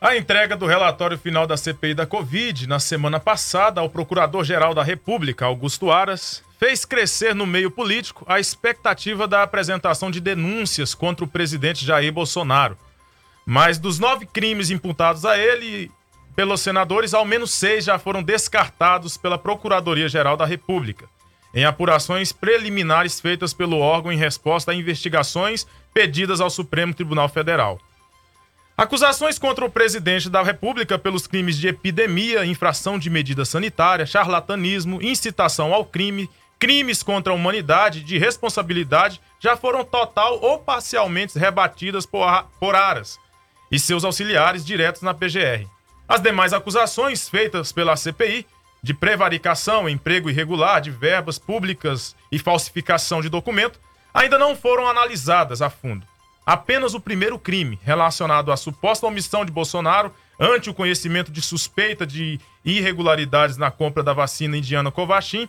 [0.00, 4.82] A entrega do relatório final da CPI da Covid na semana passada ao Procurador-Geral da
[4.82, 11.24] República, Augusto Aras, fez crescer no meio político a expectativa da apresentação de denúncias contra
[11.24, 12.76] o presidente Jair Bolsonaro.
[13.44, 15.90] Mas dos nove crimes imputados a ele
[16.36, 21.08] pelos senadores, ao menos seis já foram descartados pela Procuradoria-Geral da República
[21.56, 27.80] em apurações preliminares feitas pelo órgão em resposta a investigações pedidas ao Supremo Tribunal Federal.
[28.76, 35.00] Acusações contra o presidente da República pelos crimes de epidemia, infração de medida sanitária, charlatanismo,
[35.00, 42.04] incitação ao crime, crimes contra a humanidade de responsabilidade já foram total ou parcialmente rebatidas
[42.04, 43.18] por, por Aras
[43.72, 45.75] e seus auxiliares diretos na PGR.
[46.08, 48.46] As demais acusações feitas pela CPI
[48.82, 53.80] de prevaricação, emprego irregular de verbas públicas e falsificação de documento
[54.14, 56.06] ainda não foram analisadas a fundo.
[56.46, 62.06] Apenas o primeiro crime, relacionado à suposta omissão de Bolsonaro ante o conhecimento de suspeita
[62.06, 65.48] de irregularidades na compra da vacina indiana Covaxin,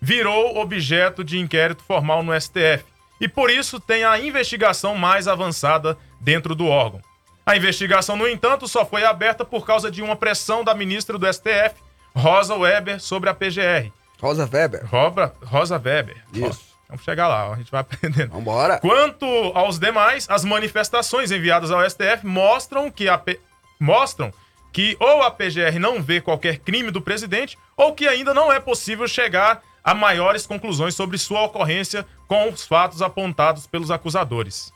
[0.00, 2.84] virou objeto de inquérito formal no STF
[3.20, 7.00] e por isso tem a investigação mais avançada dentro do órgão.
[7.46, 11.32] A investigação, no entanto, só foi aberta por causa de uma pressão da ministra do
[11.32, 11.76] STF,
[12.12, 13.92] Rosa Weber sobre a PGR.
[14.20, 14.84] Rosa Weber.
[14.84, 16.16] Rosa, Rosa Weber.
[16.32, 16.74] Isso.
[16.88, 18.32] Vamos chegar lá, a gente vai aprendendo.
[18.32, 18.80] Vambora.
[18.80, 19.24] Quanto
[19.54, 23.38] aos demais, as manifestações enviadas ao STF mostram que a P...
[23.78, 24.32] mostram
[24.72, 28.58] que ou a PGR não vê qualquer crime do presidente ou que ainda não é
[28.58, 34.72] possível chegar a maiores conclusões sobre sua ocorrência com os fatos apontados pelos acusadores.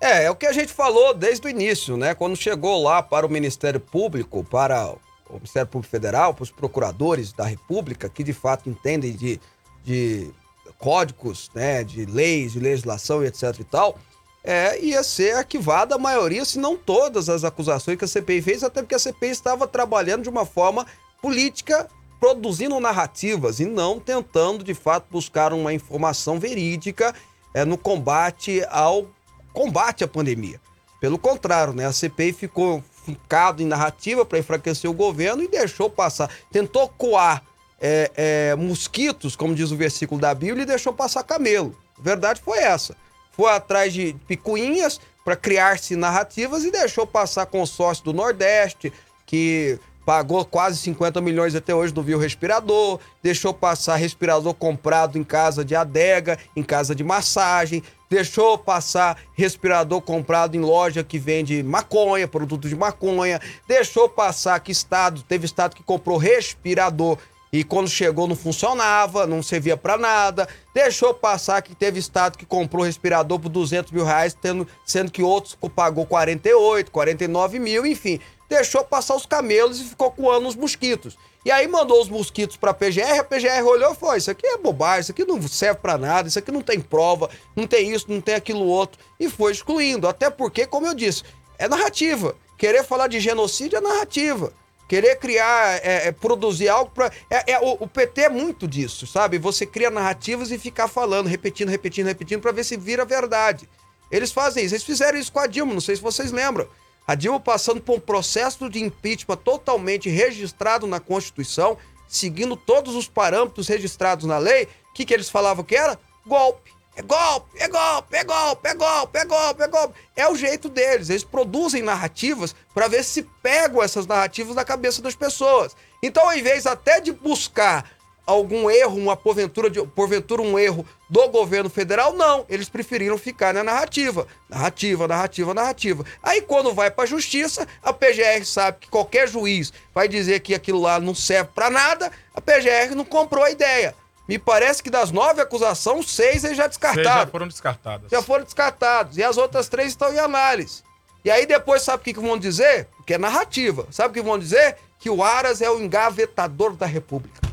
[0.00, 2.14] É, é o que a gente falou desde o início, né?
[2.14, 4.94] Quando chegou lá para o Ministério Público, para
[5.30, 9.40] o Ministério Público Federal, para os procuradores da República, que de fato entendem de,
[9.82, 10.30] de
[10.78, 13.98] códigos, né, de leis, de legislação e etc e tal,
[14.42, 18.62] é, ia ser arquivada a maioria, se não todas as acusações que a CPI fez,
[18.62, 20.86] até porque a CPI estava trabalhando de uma forma
[21.22, 21.88] política,
[22.20, 27.14] produzindo narrativas e não tentando, de fato, buscar uma informação verídica
[27.54, 29.06] é, no combate ao
[29.54, 30.60] combate à pandemia.
[31.00, 35.88] Pelo contrário, né, a CPI ficou ficado em narrativa para enfraquecer o governo e deixou
[35.88, 37.42] passar, tentou coar
[37.80, 41.74] é, é, mosquitos, como diz o versículo da Bíblia, e deixou passar camelo.
[41.98, 42.94] A verdade foi essa
[43.36, 48.92] foi atrás de picuinhas para criar-se narrativas e deixou passar consórcio do Nordeste,
[49.26, 55.24] que pagou quase 50 milhões até hoje do Viu Respirador, deixou passar respirador comprado em
[55.24, 57.82] casa de adega, em casa de massagem,
[58.14, 64.70] deixou passar respirador comprado em loja que vende maconha, produto de maconha, deixou passar que
[64.70, 67.18] estado, teve estado que comprou respirador
[67.52, 70.48] e quando chegou não funcionava, não servia para nada.
[70.72, 75.22] Deixou passar que teve estado que comprou respirador por 200 mil reais, tendo, sendo que
[75.22, 78.20] outros pagou 48, 49 mil, enfim.
[78.48, 81.16] Deixou passar os camelos e ficou coando os mosquitos.
[81.44, 84.46] E aí mandou os mosquitos para a PGR, a PGR olhou e falou: Isso aqui
[84.46, 87.92] é bobagem, isso aqui não serve para nada, isso aqui não tem prova, não tem
[87.92, 88.98] isso, não tem aquilo outro.
[89.20, 90.08] E foi excluindo.
[90.08, 91.22] Até porque, como eu disse,
[91.58, 92.34] é narrativa.
[92.56, 94.52] Querer falar de genocídio é narrativa.
[94.88, 97.10] Querer criar, é, é, produzir algo para.
[97.30, 99.38] É, é, o, o, PT é muito disso, sabe?
[99.38, 103.68] Você cria narrativas e ficar falando, repetindo, repetindo, repetindo, para ver se vira verdade.
[104.10, 104.74] Eles fazem isso.
[104.74, 106.68] Eles fizeram isso com a Dilma, não sei se vocês lembram.
[107.06, 111.76] A Dilma passando por um processo de impeachment totalmente registrado na Constituição,
[112.08, 114.68] seguindo todos os parâmetros registrados na lei.
[114.90, 115.98] O que, que eles falavam que era?
[116.26, 116.72] Golpe.
[116.96, 119.94] É golpe, é golpe, é golpe, é golpe, é golpe, é golpe.
[120.14, 121.10] É o jeito deles.
[121.10, 125.76] Eles produzem narrativas para ver se pegam essas narrativas na cabeça das pessoas.
[126.00, 127.90] Então, ao invés até de buscar
[128.26, 132.44] algum erro, uma porventura, de, porventura um erro do governo federal, não.
[132.48, 134.26] Eles preferiram ficar na narrativa.
[134.48, 136.04] Narrativa, narrativa, narrativa.
[136.22, 140.54] Aí quando vai para a justiça, a PGR sabe que qualquer juiz vai dizer que
[140.54, 143.94] aquilo lá não serve para nada, a PGR não comprou a ideia.
[144.26, 147.04] Me parece que das nove acusações, seis eles já descartaram.
[147.04, 148.10] Seis já foram descartadas.
[148.10, 149.18] Já foram descartados.
[149.18, 150.82] E as outras três estão em análise.
[151.22, 152.88] E aí depois, sabe o que, que vão dizer?
[153.06, 153.86] Que é narrativa.
[153.90, 154.76] Sabe o que vão dizer?
[154.98, 157.43] Que o Aras é o engavetador da República.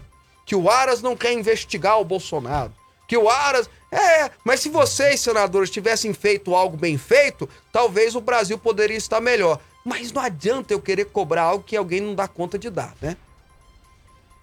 [0.52, 2.74] Que o Aras não quer investigar o Bolsonaro.
[3.08, 3.70] Que o Aras.
[3.90, 9.22] É, mas se vocês, senadores, tivessem feito algo bem feito, talvez o Brasil poderia estar
[9.22, 9.62] melhor.
[9.86, 13.16] Mas não adianta eu querer cobrar algo que alguém não dá conta de dar, né?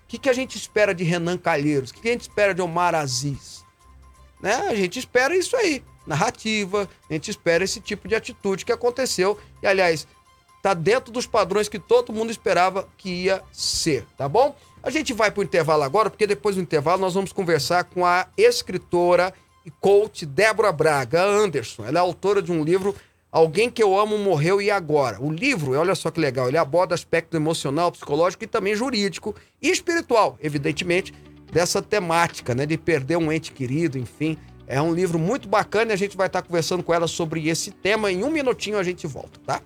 [0.04, 1.90] O que, que a gente espera de Renan Calheiros?
[1.90, 3.62] O que, que a gente espera de Omar Aziz?
[4.40, 4.54] Né?
[4.54, 9.38] A gente espera isso aí, narrativa, a gente espera esse tipo de atitude que aconteceu.
[9.62, 10.08] E, aliás,
[10.62, 14.56] tá dentro dos padrões que todo mundo esperava que ia ser, tá bom?
[14.82, 18.06] A gente vai para o intervalo agora, porque depois do intervalo nós vamos conversar com
[18.06, 19.32] a escritora
[19.66, 21.84] e coach Débora Braga Anderson.
[21.84, 22.94] Ela é autora de um livro
[23.30, 25.20] Alguém que eu amo morreu e agora?
[25.20, 29.68] O livro, olha só que legal, ele aborda aspecto emocional, psicológico e também jurídico e
[29.68, 31.12] espiritual, evidentemente,
[31.52, 34.38] dessa temática, né, de perder um ente querido, enfim.
[34.66, 37.70] É um livro muito bacana e a gente vai estar conversando com ela sobre esse
[37.70, 38.10] tema.
[38.10, 39.60] Em um minutinho a gente volta, tá?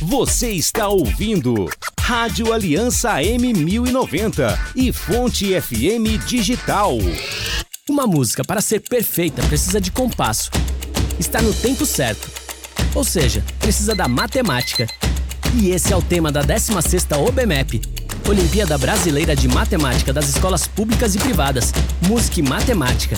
[0.00, 1.68] Você está ouvindo
[2.00, 6.96] Rádio Aliança M1090 e Fonte FM Digital.
[7.88, 10.50] Uma música para ser perfeita precisa de compasso.
[11.18, 12.38] Está no tempo certo
[12.94, 14.86] ou seja, precisa da matemática.
[15.54, 17.80] E esse é o tema da 16ª OBMEP,
[18.28, 21.72] Olimpíada Brasileira de Matemática das Escolas Públicas e Privadas,
[22.06, 23.16] Música e Matemática.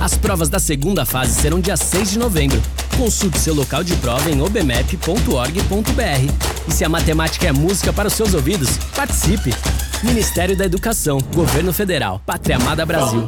[0.00, 2.60] As provas da segunda fase serão dia 6 de novembro.
[2.96, 5.18] Consulte seu local de prova em obmep.org.br.
[6.68, 9.50] E se a matemática é música para os seus ouvidos, participe!
[10.02, 13.26] Ministério da Educação, Governo Federal, Pátria Amada Brasil.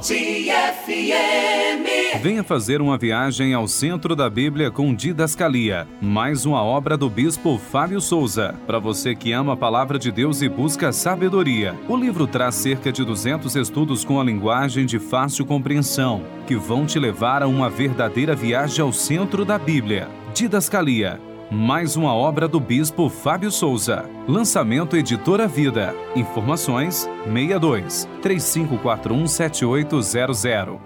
[2.23, 7.59] Venha fazer uma viagem ao centro da Bíblia com Didascalia, mais uma obra do bispo
[7.59, 8.55] Fábio Souza.
[8.67, 12.91] Para você que ama a palavra de Deus e busca sabedoria, o livro traz cerca
[12.91, 17.69] de 200 estudos com a linguagem de fácil compreensão, que vão te levar a uma
[17.69, 20.09] verdadeira viagem ao centro da Bíblia.
[20.35, 24.05] Didascalia mais uma obra do Bispo Fábio Souza.
[24.27, 25.95] Lançamento Editora Vida.
[26.15, 30.79] Informações 62 3541 7800.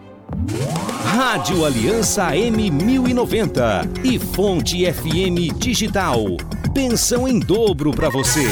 [1.05, 6.19] Rádio Aliança M1090 e Fonte FM Digital.
[6.75, 8.47] Pensão em dobro para você.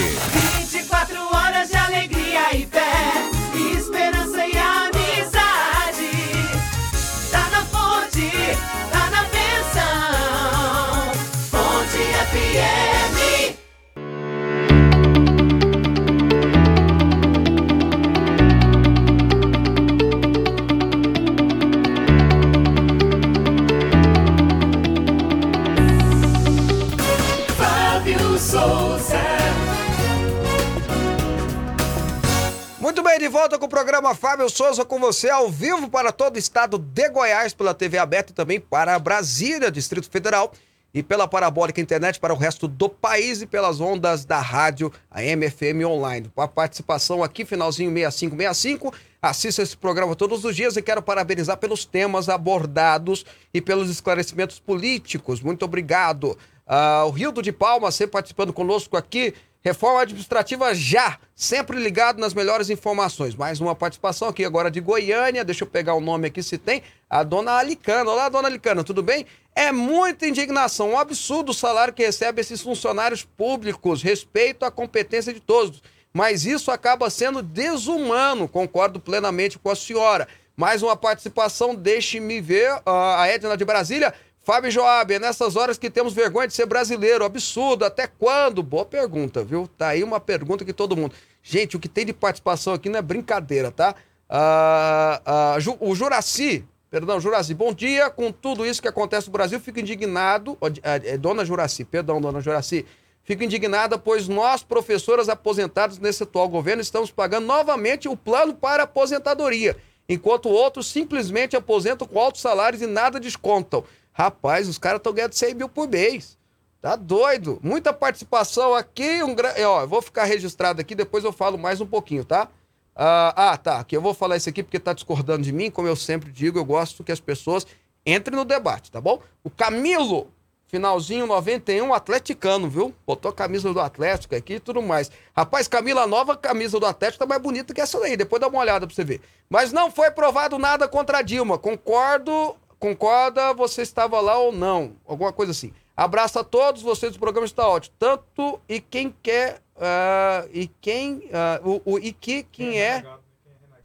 [33.26, 37.08] Volta com o programa Fábio Souza com você ao vivo para todo o estado de
[37.08, 40.52] Goiás pela TV aberta e também para Brasília, Distrito Federal
[40.94, 45.22] e pela parabólica internet para o resto do país e pelas ondas da rádio, a
[45.22, 46.30] MFM Online.
[46.34, 48.94] Com a participação aqui, finalzinho 6565.
[49.20, 54.60] Assista esse programa todos os dias e quero parabenizar pelos temas abordados e pelos esclarecimentos
[54.60, 55.40] políticos.
[55.40, 56.38] Muito obrigado.
[56.66, 59.34] Uh, o Rio de Palma, sempre participando conosco aqui.
[59.68, 63.34] Reforma administrativa já, sempre ligado nas melhores informações.
[63.34, 66.82] Mais uma participação aqui agora de Goiânia, deixa eu pegar o nome aqui se tem.
[67.08, 68.10] A dona Alicana.
[68.10, 69.26] Olá, dona Alicana, tudo bem?
[69.54, 75.34] É muita indignação, um absurdo o salário que recebe esses funcionários públicos, respeito à competência
[75.34, 75.82] de todos.
[76.14, 80.26] Mas isso acaba sendo desumano, concordo plenamente com a senhora.
[80.56, 82.80] Mais uma participação, deixe-me ver, uh,
[83.18, 84.14] a Edna de Brasília.
[84.48, 87.22] Fábio Joab, é nessas horas que temos vergonha de ser brasileiro.
[87.22, 88.62] Absurdo, até quando?
[88.62, 89.68] Boa pergunta, viu?
[89.76, 91.14] Tá aí uma pergunta que todo mundo.
[91.42, 93.94] Gente, o que tem de participação aqui não é brincadeira, tá?
[94.26, 98.08] Uh, uh, o Juraci, perdão, Juraci, bom dia.
[98.08, 100.56] Com tudo isso que acontece no Brasil, fico indignado.
[100.82, 102.86] É, dona Juraci, perdão, dona Juraci.
[103.24, 108.84] Fico indignada, pois nós, professoras aposentadas nesse atual governo, estamos pagando novamente o plano para
[108.84, 109.76] aposentadoria,
[110.08, 113.84] enquanto outros simplesmente aposentam com altos salários e nada descontam.
[114.18, 116.36] Rapaz, os caras estão ganhando 100 mil por mês.
[116.80, 117.60] Tá doido.
[117.62, 119.22] Muita participação aqui.
[119.22, 119.54] Um gra...
[119.64, 122.48] Ó, eu vou ficar registrado aqui, depois eu falo mais um pouquinho, tá?
[122.96, 123.78] Ah, ah, tá.
[123.78, 125.70] Aqui eu vou falar isso aqui porque tá discordando de mim.
[125.70, 127.64] Como eu sempre digo, eu gosto que as pessoas
[128.04, 129.22] entrem no debate, tá bom?
[129.44, 130.26] O Camilo,
[130.66, 132.92] finalzinho 91, atleticano, viu?
[133.06, 135.12] Botou a camisa do Atlético aqui e tudo mais.
[135.32, 138.16] Rapaz, Camila, a nova camisa do Atlético tá mais bonita que essa daí.
[138.16, 139.20] Depois dá uma olhada pra você ver.
[139.48, 141.56] Mas não foi provado nada contra a Dilma.
[141.56, 144.92] Concordo concorda, você estava lá ou não.
[145.06, 145.72] Alguma coisa assim.
[145.96, 147.94] Abraço a todos vocês, o programa está ótimo.
[147.98, 149.60] Tanto e quem quer.
[149.76, 151.28] Uh, e quem.
[151.64, 153.04] Uh, o, o, e que quem é.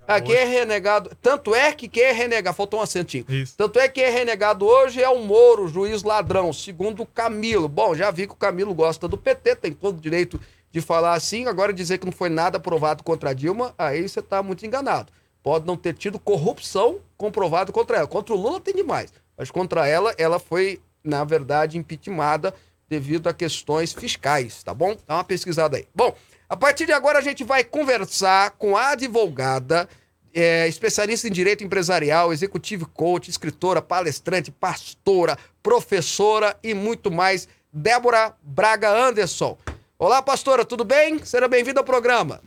[0.08, 1.12] Ah, quem é renegado.
[1.22, 2.56] Tanto é que quem é renegado.
[2.56, 3.26] Faltou um acentinho.
[3.28, 3.56] Isso.
[3.58, 7.68] Tanto é que quem é renegado hoje é o Moro, juiz ladrão, segundo o Camilo.
[7.68, 10.40] Bom, já vi que o Camilo gosta do PT, tem todo o direito
[10.72, 11.48] de falar assim.
[11.48, 15.12] Agora dizer que não foi nada aprovado contra a Dilma, aí você está muito enganado.
[15.44, 18.08] Pode não ter tido corrupção comprovada contra ela.
[18.08, 19.12] Contra o Lula tem demais.
[19.38, 22.54] Mas contra ela, ela foi, na verdade, impeachmentada
[22.88, 24.96] devido a questões fiscais, tá bom?
[25.08, 25.88] Dá uma pesquisada aí.
[25.94, 26.16] Bom,
[26.48, 29.90] a partir de agora a gente vai conversar com a advogada,
[30.34, 38.36] é, especialista em direito empresarial, executivo coach, escritora, palestrante, pastora, professora e muito mais, Débora
[38.42, 39.58] Braga Anderson.
[39.98, 41.24] Olá, pastora, tudo bem?
[41.26, 42.42] Seja bem-vinda ao programa.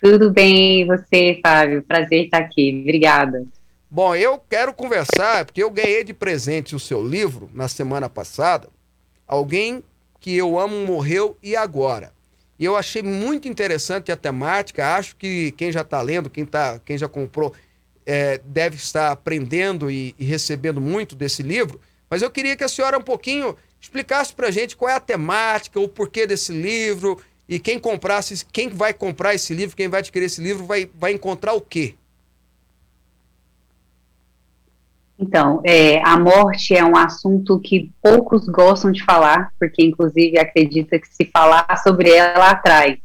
[0.00, 1.82] Tudo bem, você, Fábio?
[1.82, 2.80] Prazer estar aqui.
[2.82, 3.44] Obrigada.
[3.90, 8.68] Bom, eu quero conversar, porque eu ganhei de presente o seu livro na semana passada.
[9.26, 9.82] Alguém
[10.20, 12.12] que eu amo morreu e agora.
[12.58, 14.96] E eu achei muito interessante a temática.
[14.96, 17.52] Acho que quem já está lendo, quem, tá, quem já comprou,
[18.06, 21.80] é, deve estar aprendendo e, e, recebendo muito desse livro.
[22.08, 25.00] Mas eu queria que a senhora um pouquinho explicasse para a gente qual é a
[25.00, 30.00] temática, o porquê desse livro e quem comprasse, quem vai comprar esse livro, quem vai
[30.00, 31.94] adquirir esse livro, vai, vai encontrar o quê?
[35.18, 40.98] Então, é, a morte é um assunto que poucos gostam de falar, porque inclusive acredita
[40.98, 42.98] que se falar sobre ela atrai.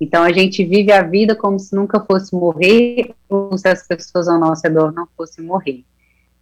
[0.00, 4.28] Então a gente vive a vida como se nunca fosse morrer, ou se as pessoas
[4.28, 5.82] ao nosso redor não fossem morrer.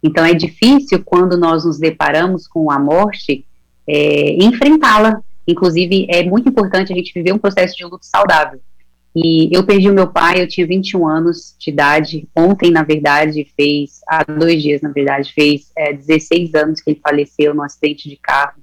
[0.03, 3.45] Então é difícil quando nós nos deparamos com a morte
[3.87, 8.59] é, enfrentá-la, Inclusive, é muito importante a gente viver um processo de luto saudável.
[9.15, 12.27] E eu perdi o meu pai, eu tinha 21 anos de idade.
[12.35, 16.99] Ontem, na verdade, fez, há dois dias, na verdade, fez é, 16 anos que ele
[17.01, 18.61] faleceu num acidente de carro,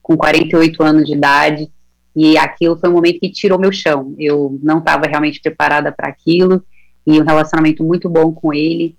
[0.00, 1.68] com 48 anos de idade.
[2.14, 4.14] E aquilo foi um momento que tirou meu chão.
[4.18, 6.62] Eu não estava realmente preparada para aquilo.
[7.06, 8.96] E um relacionamento muito bom com ele.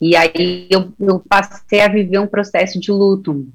[0.00, 3.46] E aí eu, eu passei a viver um processo de luto,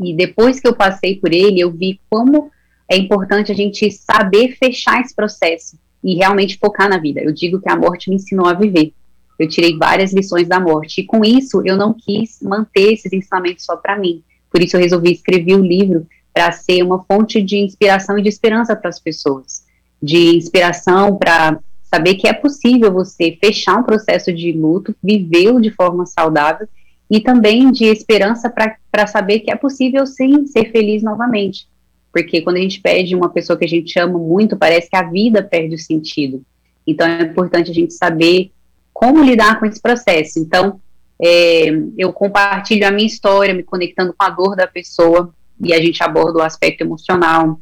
[0.00, 2.50] e depois que eu passei por ele, eu vi como
[2.88, 7.20] é importante a gente saber fechar esse processo e realmente focar na vida.
[7.20, 8.92] Eu digo que a morte me ensinou a viver.
[9.38, 11.00] Eu tirei várias lições da morte.
[11.00, 14.22] E com isso, eu não quis manter esses ensinamentos só para mim.
[14.50, 18.22] Por isso, eu resolvi escrever o um livro para ser uma fonte de inspiração e
[18.22, 19.64] de esperança para as pessoas.
[20.02, 25.70] De inspiração para saber que é possível você fechar um processo de luto, vivê-lo de
[25.70, 26.68] forma saudável
[27.10, 31.66] e também de esperança para saber que é possível sim ser feliz novamente.
[32.12, 35.02] Porque quando a gente perde uma pessoa que a gente ama muito, parece que a
[35.02, 36.42] vida perde o sentido.
[36.86, 38.52] Então é importante a gente saber
[38.92, 40.38] como lidar com esse processo.
[40.38, 40.80] Então,
[41.20, 45.80] é, eu compartilho a minha história, me conectando com a dor da pessoa, e a
[45.80, 47.60] gente aborda o aspecto emocional.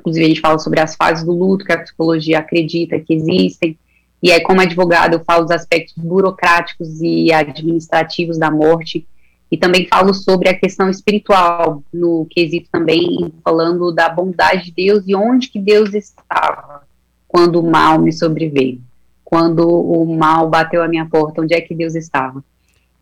[0.00, 3.78] Inclusive, a gente fala sobre as fases do luto que a psicologia acredita que existem.
[4.22, 9.06] E aí, como advogado, eu falo dos aspectos burocráticos e administrativos da morte,
[9.50, 15.04] e também falo sobre a questão espiritual, no quesito também, falando da bondade de Deus
[15.06, 16.84] e onde que Deus estava
[17.28, 18.80] quando o mal me sobreveio,
[19.22, 22.42] quando o mal bateu a minha porta, onde é que Deus estava.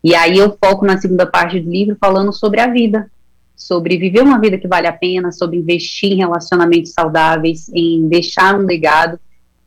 [0.03, 3.09] E aí eu foco na segunda parte do livro falando sobre a vida,
[3.55, 8.59] sobre viver uma vida que vale a pena, sobre investir em relacionamentos saudáveis, em deixar
[8.59, 9.19] um legado.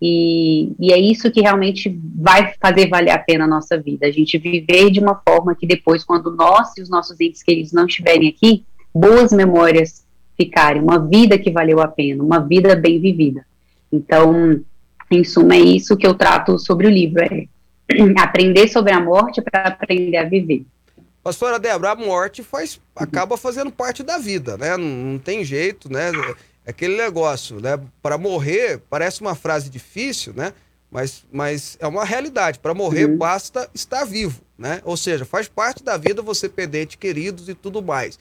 [0.07, 4.07] E, e, é isso que realmente vai fazer valer a pena a nossa vida.
[4.07, 7.72] A gente viver de uma forma que depois, quando nós e os nossos entes queridos
[7.72, 10.05] não estiverem aqui, boas memórias
[10.36, 13.46] ficarem, uma vida que valeu a pena, uma vida bem vivida.
[13.90, 14.61] Então,
[15.11, 17.46] em suma, é isso que eu trato sobre o livro, é
[18.20, 20.66] aprender sobre a morte para aprender a viver.
[21.22, 24.76] Pastora Débora, a morte faz, acaba fazendo parte da vida, né?
[24.76, 26.12] Não, não tem jeito, né?
[26.67, 27.79] É aquele negócio, né?
[28.03, 30.53] Para morrer, parece uma frase difícil, né?
[30.91, 32.59] Mas, mas é uma realidade.
[32.59, 33.17] Para morrer, uhum.
[33.17, 34.81] basta estar vivo, né?
[34.85, 38.19] Ou seja, faz parte da vida você perder entes queridos e tudo mais.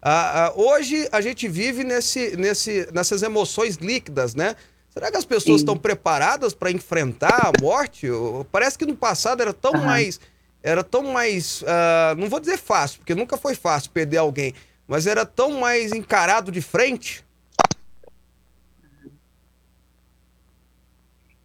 [0.00, 4.56] Ah, ah, hoje a gente vive nesse, nesse, nessas emoções líquidas, né?
[4.90, 5.64] Será que as pessoas Sim.
[5.64, 8.08] estão preparadas para enfrentar a morte?
[8.50, 9.84] Parece que no passado era tão uhum.
[9.84, 10.20] mais
[10.62, 11.62] era tão mais.
[11.62, 14.54] Uh, não vou dizer fácil, porque nunca foi fácil perder alguém,
[14.86, 17.24] mas era tão mais encarado de frente.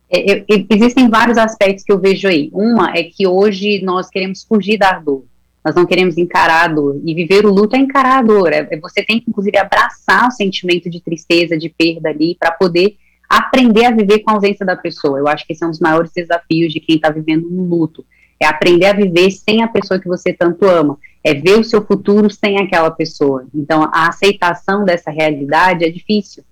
[0.10, 2.50] É, é, existem vários aspectos que eu vejo aí.
[2.54, 5.26] Uma é que hoje nós queremos fugir da dor.
[5.64, 7.02] Nós não queremos encarar a dor.
[7.04, 8.54] E viver o luto é encarar a dor.
[8.54, 12.52] É, é você tem que, inclusive, abraçar o sentimento de tristeza, de perda ali, para
[12.52, 12.96] poder
[13.30, 15.20] aprender a viver com a ausência da pessoa.
[15.20, 18.06] Eu acho que esse é um dos maiores desafios de quem está vivendo um luto
[18.40, 21.84] é aprender a viver sem a pessoa que você tanto ama, é ver o seu
[21.84, 23.46] futuro sem aquela pessoa.
[23.54, 26.44] Então, a aceitação dessa realidade é difícil.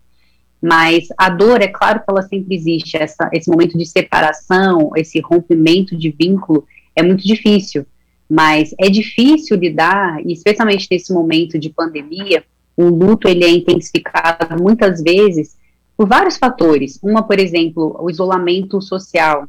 [0.61, 5.19] Mas a dor, é claro que ela sempre existe, essa, esse momento de separação, esse
[5.19, 7.85] rompimento de vínculo é muito difícil.
[8.29, 12.43] Mas é difícil lidar, especialmente nesse momento de pandemia,
[12.75, 15.55] o luto ele é intensificado muitas vezes
[15.95, 16.99] por vários fatores.
[17.03, 19.47] Uma, por exemplo, o isolamento social,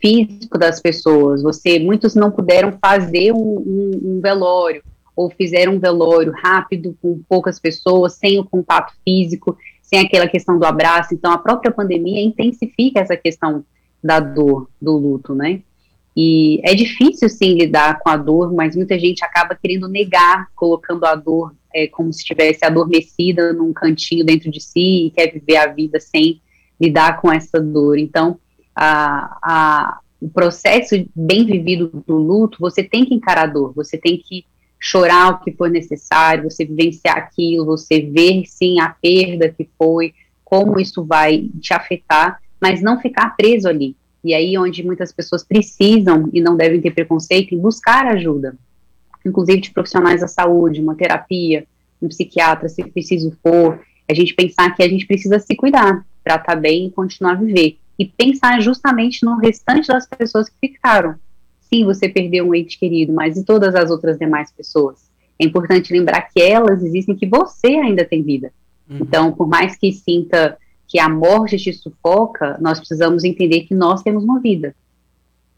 [0.00, 1.42] físico das pessoas.
[1.42, 4.82] Você, muitos não puderam fazer um, um, um velório
[5.16, 10.58] ou fizeram um velório rápido com poucas pessoas, sem o contato físico, sem aquela questão
[10.58, 11.14] do abraço.
[11.14, 13.64] Então, a própria pandemia intensifica essa questão
[14.02, 15.60] da dor, do luto, né?
[16.16, 21.04] E é difícil, sim, lidar com a dor, mas muita gente acaba querendo negar, colocando
[21.04, 25.56] a dor é, como se estivesse adormecida num cantinho dentro de si e quer viver
[25.56, 26.40] a vida sem
[26.80, 27.98] lidar com essa dor.
[27.98, 28.38] Então,
[28.74, 33.98] a, a, o processo bem vivido do luto, você tem que encarar a dor, você
[33.98, 34.46] tem que
[34.84, 40.12] chorar o que for necessário, você vivenciar aquilo, você ver sim a perda que foi,
[40.44, 43.96] como isso vai te afetar, mas não ficar preso ali.
[44.22, 48.54] E aí onde muitas pessoas precisam e não devem ter preconceito em buscar ajuda,
[49.24, 51.66] inclusive de profissionais da saúde, uma terapia,
[52.00, 56.34] um psiquiatra, se preciso for, a gente pensar que a gente precisa se cuidar para
[56.34, 60.68] estar tá bem e continuar a viver e pensar justamente no restante das pessoas que
[60.68, 61.14] ficaram.
[61.74, 65.10] Sim, você perdeu um ente querido, mas e todas as outras demais pessoas?
[65.36, 68.52] É importante lembrar que elas existem, que você ainda tem vida.
[68.88, 68.98] Uhum.
[69.00, 70.56] Então, por mais que sinta
[70.86, 74.72] que a morte te sufoca, nós precisamos entender que nós temos uma vida.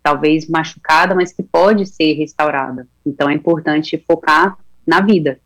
[0.02, 2.88] Talvez machucada, mas que pode ser restaurada.
[3.04, 4.56] Então, é importante focar
[4.86, 5.38] na vida.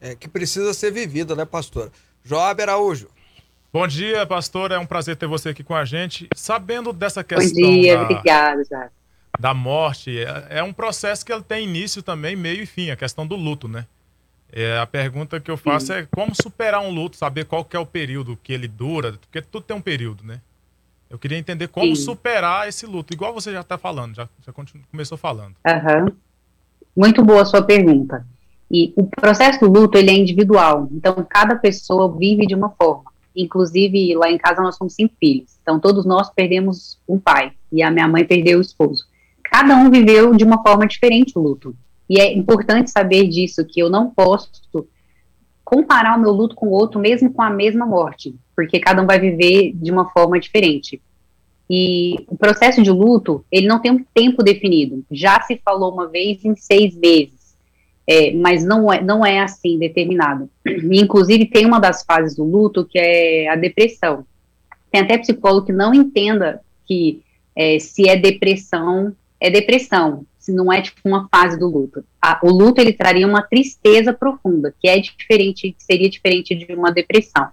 [0.00, 1.90] É, que precisa ser vivida, né, pastor?
[2.22, 3.08] Joab Araújo.
[3.72, 4.70] Bom dia, pastor.
[4.70, 6.28] É um prazer ter você aqui com a gente.
[6.36, 7.60] Sabendo dessa questão.
[7.60, 8.88] Bom dia, da, obrigada, já.
[9.38, 12.96] Da morte, é, é, um processo que ele tem início também, meio e fim, a
[12.96, 13.86] questão do luto, né?
[14.52, 15.92] É, a pergunta que eu faço Sim.
[15.94, 19.40] é como superar um luto, saber qual que é o período que ele dura, porque
[19.40, 20.40] tudo tem um período, né?
[21.08, 22.02] Eu queria entender como Sim.
[22.02, 24.52] superar esse luto, igual você já está falando, já, já
[24.90, 25.54] começou falando.
[25.66, 26.14] Uhum.
[26.94, 28.26] Muito boa a sua pergunta.
[28.70, 33.12] E o processo do luto, ele é individual, então cada pessoa vive de uma forma.
[33.34, 35.58] Inclusive, lá em casa nós somos cinco filhos.
[35.62, 37.52] Então, todos nós perdemos um pai.
[37.70, 39.06] E a minha mãe perdeu o esposo.
[39.52, 41.76] Cada um viveu de uma forma diferente o luto.
[42.08, 44.50] E é importante saber disso, que eu não posso
[45.62, 48.34] comparar o meu luto com o outro, mesmo com a mesma morte.
[48.56, 51.02] Porque cada um vai viver de uma forma diferente.
[51.68, 55.04] E o processo de luto, ele não tem um tempo definido.
[55.10, 57.42] Já se falou uma vez em seis meses
[58.06, 60.50] é, mas não é, não é assim determinado.
[60.66, 64.24] E, inclusive, tem uma das fases do luto que é a depressão.
[64.90, 67.22] Tem até psicólogo que não entenda que
[67.54, 72.04] é, se é depressão, é depressão, se não é tipo uma fase do luto.
[72.22, 76.92] A, o luto ele traria uma tristeza profunda, que é diferente, seria diferente de uma
[76.92, 77.48] depressão.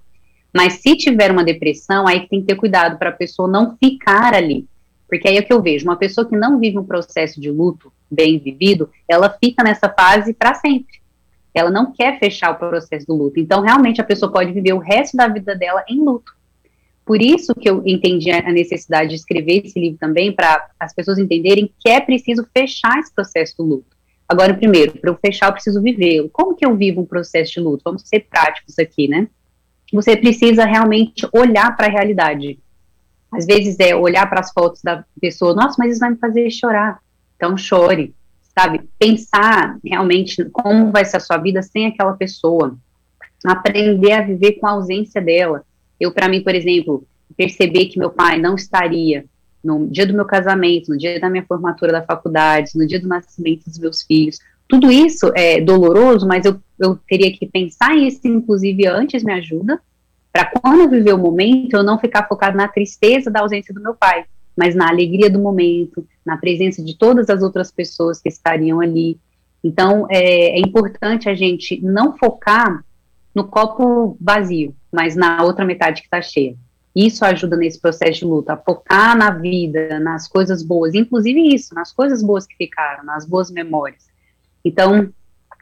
[0.54, 4.36] Mas se tiver uma depressão, aí tem que ter cuidado para a pessoa não ficar
[4.36, 4.68] ali.
[5.08, 7.92] Porque aí é que eu vejo, uma pessoa que não vive um processo de luto
[8.10, 11.00] bem vivido, ela fica nessa fase para sempre.
[11.56, 13.40] Ela não quer fechar o processo do luto.
[13.40, 16.32] Então, realmente, a pessoa pode viver o resto da vida dela em luto.
[17.10, 21.18] Por isso que eu entendi a necessidade de escrever esse livro também, para as pessoas
[21.18, 23.98] entenderem que é preciso fechar esse processo do luto.
[24.28, 26.30] Agora, primeiro, para eu fechar, eu preciso vivê-lo.
[26.30, 27.82] Como que eu vivo um processo de luto?
[27.84, 29.28] Vamos ser práticos aqui, né?
[29.92, 32.60] Você precisa realmente olhar para a realidade.
[33.32, 36.48] Às vezes é olhar para as fotos da pessoa, nossa, mas isso vai me fazer
[36.52, 37.00] chorar.
[37.36, 38.14] Então chore,
[38.56, 38.88] sabe?
[39.00, 42.78] Pensar realmente como vai ser a sua vida sem aquela pessoa.
[43.44, 45.66] Aprender a viver com a ausência dela.
[46.00, 49.26] Eu, para mim, por exemplo, perceber que meu pai não estaria
[49.64, 53.08] no dia do meu casamento, no dia da minha formatura da faculdade, no dia do
[53.08, 54.40] nascimento dos meus filhos.
[54.68, 59.82] Tudo isso é doloroso, mas eu, eu teria que pensar isso, inclusive, antes me ajuda,
[60.32, 63.82] para quando eu viver o momento, eu não ficar focado na tristeza da ausência do
[63.82, 64.26] meu pai,
[64.56, 69.18] mas na alegria do momento, na presença de todas as outras pessoas que estariam ali.
[69.64, 72.84] Então, é, é importante a gente não focar
[73.34, 76.56] no copo vazio, mas na outra metade que está cheia.
[76.96, 81.74] Isso ajuda nesse processo de luta, a focar na vida, nas coisas boas, inclusive isso,
[81.76, 84.08] nas coisas boas que ficaram, nas boas memórias.
[84.66, 85.10] Então,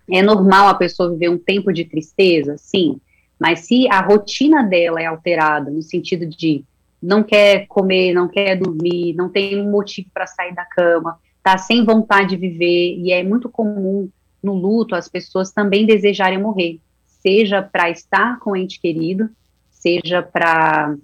[0.10, 3.00] é normal a pessoa viver um tempo de tristeza, sim,
[3.40, 6.64] mas se a rotina dela é alterada, no sentido de
[7.02, 11.86] não quer comer, não quer dormir, não tem motivo para sair da cama, tá sem
[11.86, 14.10] vontade de viver, e é muito comum
[14.42, 16.80] no luto as pessoas também desejarem morrer,
[17.20, 19.30] seja para estar com o ente querido,
[19.70, 20.96] seja para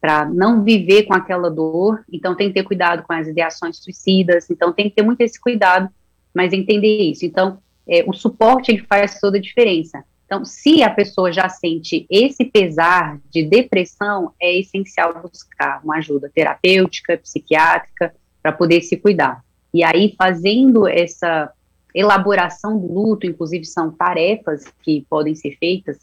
[0.00, 4.50] para não viver com aquela dor, então tem que ter cuidado com as ideações suicidas,
[4.50, 5.88] então tem que ter muito esse cuidado,
[6.34, 7.24] mas entender isso.
[7.24, 10.02] Então, é, o suporte ele faz toda a diferença.
[10.26, 16.28] Então, se a pessoa já sente esse pesar de depressão, é essencial buscar uma ajuda
[16.34, 18.12] terapêutica, psiquiátrica,
[18.42, 19.44] para poder se cuidar.
[19.72, 21.52] E aí, fazendo essa
[21.94, 25.98] elaboração do luto, inclusive são tarefas que podem ser feitas,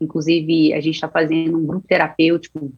[0.00, 2.72] inclusive a gente está fazendo um grupo terapêutico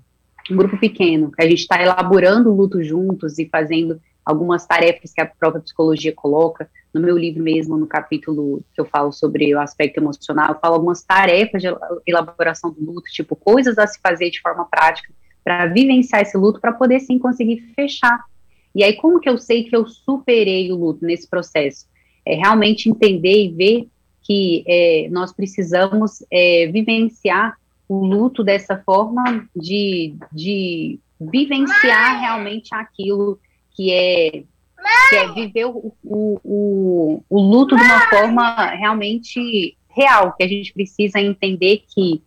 [0.52, 5.12] um grupo pequeno, que a gente está elaborando o luto juntos e fazendo algumas tarefas
[5.12, 6.68] que a própria psicologia coloca.
[6.92, 10.74] No meu livro mesmo, no capítulo que eu falo sobre o aspecto emocional, eu falo
[10.74, 11.68] algumas tarefas de
[12.06, 15.12] elaboração do luto, tipo coisas a se fazer de forma prática
[15.44, 18.24] para vivenciar esse luto, para poder sim conseguir fechar.
[18.74, 21.86] E aí, como que eu sei que eu superei o luto nesse processo?
[22.26, 23.88] É realmente entender e ver
[24.22, 27.56] que é, nós precisamos é, vivenciar
[27.88, 33.38] o luto dessa forma de, de vivenciar realmente aquilo
[33.70, 34.42] que é,
[35.08, 40.48] que é viver o, o, o, o luto de uma forma realmente real, que a
[40.48, 42.22] gente precisa entender que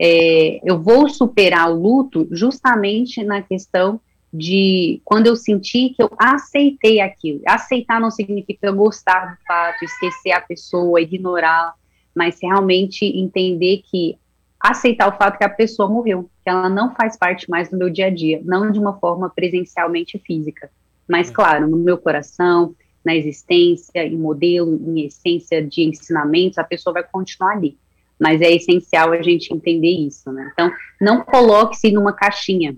[0.00, 4.00] é, eu vou superar o luto justamente na questão
[4.32, 7.40] de quando eu senti que eu aceitei aquilo.
[7.46, 11.74] Aceitar não significa gostar do fato, esquecer a pessoa, ignorar,
[12.14, 14.18] mas realmente entender que
[14.60, 17.88] aceitar o fato que a pessoa morreu, que ela não faz parte mais do meu
[17.88, 20.68] dia a dia, não de uma forma presencialmente física,
[21.08, 22.74] mas, claro, no meu coração,
[23.04, 27.78] na existência, em modelo, em essência de ensinamentos, a pessoa vai continuar ali.
[28.20, 30.50] Mas é essencial a gente entender isso, né?
[30.52, 30.70] Então,
[31.00, 32.76] não coloque-se numa caixinha.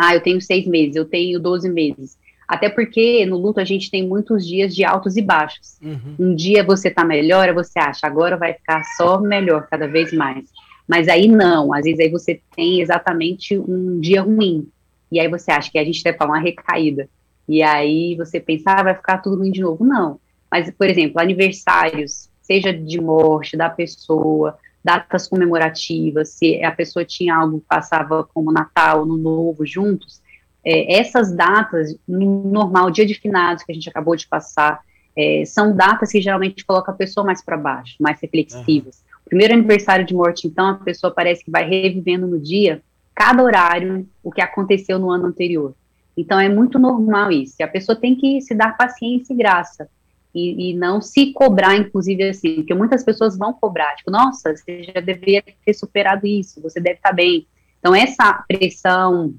[0.00, 2.16] Ah, eu tenho seis meses, eu tenho doze meses.
[2.46, 5.78] Até porque no luto a gente tem muitos dias de altos e baixos.
[5.82, 6.14] Uhum.
[6.18, 10.48] Um dia você tá melhor, você acha, agora vai ficar só melhor cada vez mais.
[10.88, 14.66] Mas aí não, às vezes aí você tem exatamente um dia ruim.
[15.12, 17.08] E aí você acha que a gente vai falar uma recaída.
[17.46, 19.84] E aí você pensa, ah, vai ficar tudo ruim de novo.
[19.84, 20.18] Não.
[20.50, 27.34] Mas, por exemplo, aniversários, seja de morte da pessoa, datas comemorativas, se a pessoa tinha
[27.34, 30.22] algo que passava como Natal, no Novo, juntos,
[30.64, 34.80] é, essas datas, no normal, dia de finados que a gente acabou de passar,
[35.16, 38.98] é, são datas que geralmente colocam a pessoa mais para baixo, mais reflexivas.
[38.98, 39.22] Uhum.
[39.24, 42.82] Primeiro aniversário de morte, então, a pessoa parece que vai revivendo no dia,
[43.14, 45.74] cada horário, o que aconteceu no ano anterior.
[46.16, 47.56] Então, é muito normal isso.
[47.58, 49.88] E a pessoa tem que se dar paciência e graça.
[50.34, 54.84] E, e, não se cobrar, inclusive, assim, porque muitas pessoas vão cobrar, tipo, nossa, você
[54.84, 57.46] já deveria ter superado isso, você deve estar bem.
[57.78, 59.34] Então, essa pressão,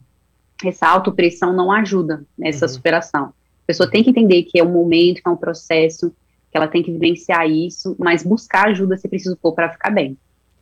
[0.65, 2.73] essa autopressão não ajuda nessa uhum.
[2.73, 3.25] superação.
[3.25, 6.11] A pessoa tem que entender que é um momento, que é um processo,
[6.51, 10.17] que ela tem que vivenciar isso, mas buscar ajuda se preciso for para ficar bem.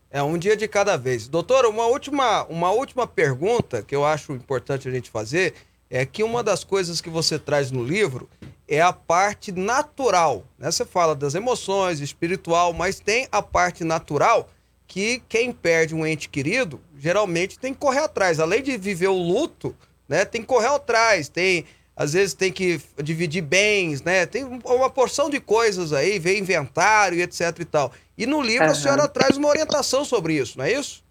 [0.09, 1.27] É um dia de cada vez.
[1.27, 5.53] Doutora, uma última, uma última pergunta que eu acho importante a gente fazer
[5.89, 8.29] é que uma das coisas que você traz no livro
[8.67, 10.43] é a parte natural.
[10.59, 10.69] Né?
[10.69, 14.49] Você fala das emoções, espiritual, mas tem a parte natural
[14.85, 18.39] que quem perde um ente querido geralmente tem que correr atrás.
[18.39, 19.75] Além de viver o luto,
[20.07, 21.65] né, tem que correr atrás, tem
[21.95, 24.27] às vezes tem que dividir bens, né?
[24.27, 27.91] Tem uma porção de coisas aí, ver inventário, etc e tal.
[28.15, 28.71] E no livro uhum.
[28.71, 31.03] a senhora traz uma orientação sobre isso, não é isso?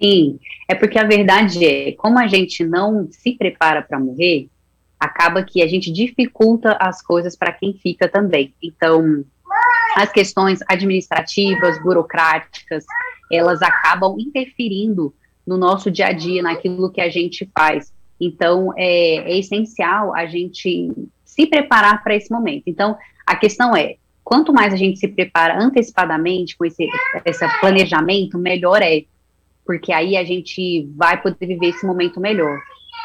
[0.00, 4.48] Sim, é porque a verdade é, como a gente não se prepara para morrer,
[4.98, 8.54] acaba que a gente dificulta as coisas para quem fica também.
[8.62, 9.24] Então,
[9.96, 12.84] as questões administrativas, burocráticas,
[13.30, 15.14] elas acabam interferindo
[15.46, 17.92] no nosso dia a dia, naquilo que a gente faz.
[18.20, 20.92] Então, é, é essencial a gente
[21.24, 22.64] se preparar para esse momento.
[22.66, 22.96] Então,
[23.26, 26.88] a questão é, quanto mais a gente se prepara antecipadamente com esse,
[27.24, 29.04] esse planejamento, melhor é,
[29.70, 32.58] porque aí a gente vai poder viver esse momento melhor.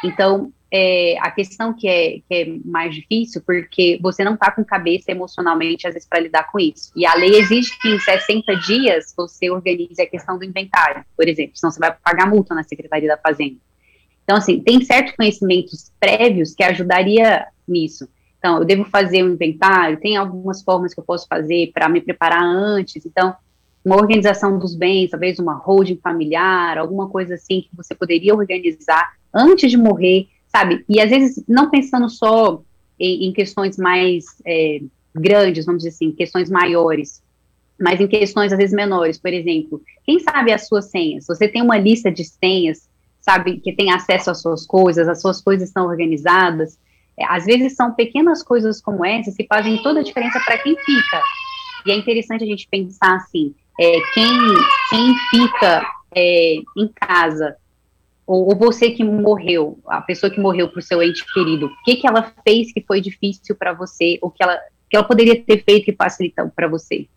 [0.03, 4.65] Então, é, a questão que é, que é mais difícil, porque você não está com
[4.65, 6.91] cabeça emocionalmente, às vezes, para lidar com isso.
[6.95, 11.27] E a lei exige que em 60 dias você organize a questão do inventário, por
[11.27, 13.57] exemplo, senão você vai pagar multa na Secretaria da Fazenda.
[14.23, 18.09] Então, assim, tem certos conhecimentos prévios que ajudaria nisso.
[18.39, 22.01] Então, eu devo fazer um inventário, tem algumas formas que eu posso fazer para me
[22.01, 23.05] preparar antes.
[23.05, 23.35] Então,
[23.85, 29.13] uma organização dos bens, talvez uma holding familiar, alguma coisa assim que você poderia organizar
[29.31, 30.83] antes de morrer, sabe?
[30.89, 32.63] E às vezes não pensando só
[32.99, 34.79] em, em questões mais é,
[35.13, 37.21] grandes, vamos dizer assim, questões maiores,
[37.79, 41.27] mas em questões às vezes menores, por exemplo, quem sabe as suas senhas?
[41.27, 42.89] Você tem uma lista de senhas,
[43.21, 46.79] sabe, que tem acesso às suas coisas, as suas coisas estão organizadas.
[47.19, 50.75] É, às vezes são pequenas coisas como essas que fazem toda a diferença para quem
[50.75, 51.21] fica.
[51.85, 54.29] E é interessante a gente pensar assim, é, quem,
[54.89, 57.55] quem fica é, em casa,
[58.25, 61.83] ou, ou, você que morreu, a pessoa que morreu para o seu ente querido, o
[61.83, 64.59] que, que ela fez que foi difícil para você, ou que ela,
[64.89, 67.07] que ela poderia ter feito que facilitou para você?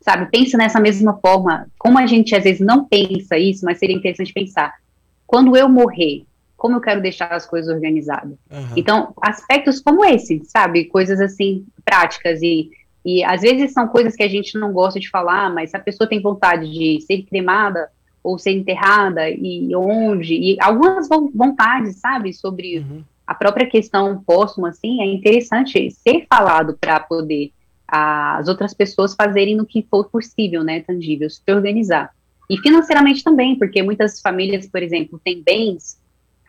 [0.00, 3.96] Sabe, pensa nessa mesma forma, como a gente às vezes não pensa isso, mas seria
[3.96, 4.74] interessante pensar,
[5.26, 6.24] quando eu morrer,
[6.56, 8.36] como eu quero deixar as coisas organizadas?
[8.50, 8.74] Uhum.
[8.76, 12.70] Então, aspectos como esse, sabe, coisas assim, práticas e
[13.04, 16.08] e às vezes são coisas que a gente não gosta de falar, mas a pessoa
[16.08, 17.90] tem vontade de ser cremada
[18.22, 23.02] ou ser enterrada e onde, e algumas vontades, sabe, sobre uhum.
[23.26, 27.52] a própria questão póstuma, assim, é interessante ser falado para poder
[27.88, 32.10] as outras pessoas fazerem no que for possível, né, tangível, se organizar.
[32.48, 36.00] E financeiramente também, porque muitas famílias, por exemplo, têm bens,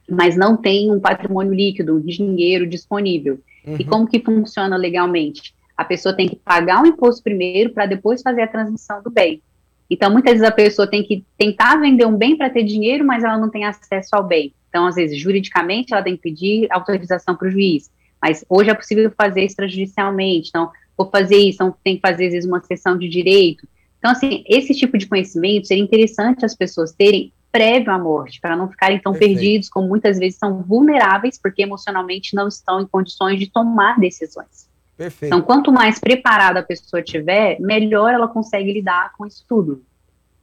[0.09, 3.39] mas não têm um patrimônio líquido, dinheiro disponível.
[3.65, 3.75] Uhum.
[3.79, 5.53] E como que funciona legalmente?
[5.76, 9.41] A pessoa tem que pagar o imposto primeiro para depois fazer a transmissão do bem.
[9.89, 13.24] Então, muitas vezes a pessoa tem que tentar vender um bem para ter dinheiro, mas
[13.24, 14.53] ela não tem acesso ao bem.
[14.69, 17.91] Então, às vezes, juridicamente, ela tem que pedir autorização para o juiz.
[18.21, 20.49] Mas hoje é possível fazer extrajudicialmente.
[20.49, 23.67] Então, vou fazer isso, então tem que fazer, às vezes, uma sessão de direito.
[23.99, 28.55] Então, assim, esse tipo de conhecimento seria interessante as pessoas terem prévio à morte, para
[28.55, 29.39] não ficarem tão Perfeito.
[29.39, 34.67] perdidos, como muitas vezes são vulneráveis, porque emocionalmente não estão em condições de tomar decisões.
[35.03, 35.35] Perfeito.
[35.35, 39.83] Então, quanto mais preparada a pessoa tiver, melhor ela consegue lidar com isso tudo.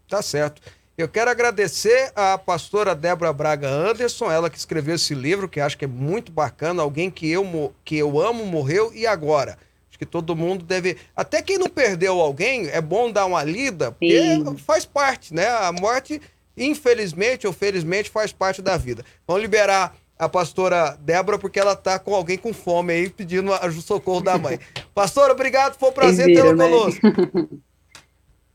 [0.07, 0.61] Tá certo.
[0.99, 5.79] Eu quero agradecer a pastora Débora Braga Anderson, ela que escreveu esse livro, que acho
[5.79, 9.57] que é muito bacana, alguém que eu, que eu amo morreu e agora.
[9.89, 10.99] Acho que todo mundo deve.
[11.17, 14.57] Até quem não perdeu alguém, é bom dar uma lida, porque Sim.
[14.59, 15.49] faz parte, né?
[15.49, 16.21] A morte,
[16.55, 19.03] infelizmente ou felizmente, faz parte da vida.
[19.27, 23.73] Vamos liberar a pastora Débora, porque ela tá com alguém com fome aí, pedindo o
[23.81, 24.61] socorro da mãe.
[24.95, 26.69] Pastora, obrigado, foi um prazer tê-la né?
[26.69, 27.01] conosco.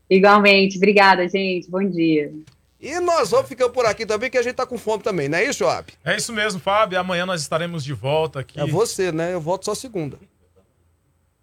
[0.08, 1.68] Igualmente, obrigada, gente.
[1.68, 2.32] Bom dia.
[2.80, 5.38] E nós vamos ficando por aqui também, que a gente tá com fome também, não
[5.38, 5.92] é isso, Joab?
[6.04, 7.00] É isso mesmo, Fábio.
[7.00, 8.60] Amanhã nós estaremos de volta aqui.
[8.60, 9.34] É você, né?
[9.34, 10.16] Eu volto só segunda.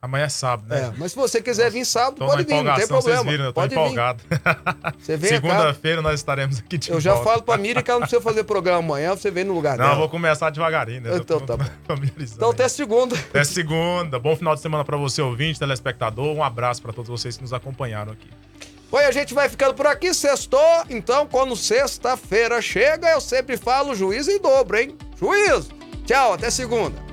[0.03, 0.81] Amanhã é sábado, né?
[0.81, 3.21] É, mas se você quiser vir sábado, Tô pode vir, não tem problema.
[3.21, 4.21] Vocês viram, eu tô pode empolgado.
[4.99, 7.03] Segunda-feira nós estaremos aqui de Eu volta.
[7.03, 9.77] já falo pra Miri que ela não precisa fazer programa amanhã, você vem no lugar
[9.77, 9.91] não, dela.
[9.91, 11.15] Não, vou começar devagarinho, né?
[11.15, 11.55] Então tá
[12.19, 13.15] Então até segunda.
[13.15, 14.19] Até segunda.
[14.19, 16.35] Bom final de semana pra você, ouvinte, telespectador.
[16.35, 18.27] Um abraço pra todos vocês que nos acompanharam aqui.
[18.91, 20.83] Oi, a gente vai ficando por aqui, sextou.
[20.89, 24.97] Então, quando sexta-feira chega, eu sempre falo juízo em dobro, hein?
[25.17, 25.69] Juízo!
[26.05, 27.12] Tchau, até segunda.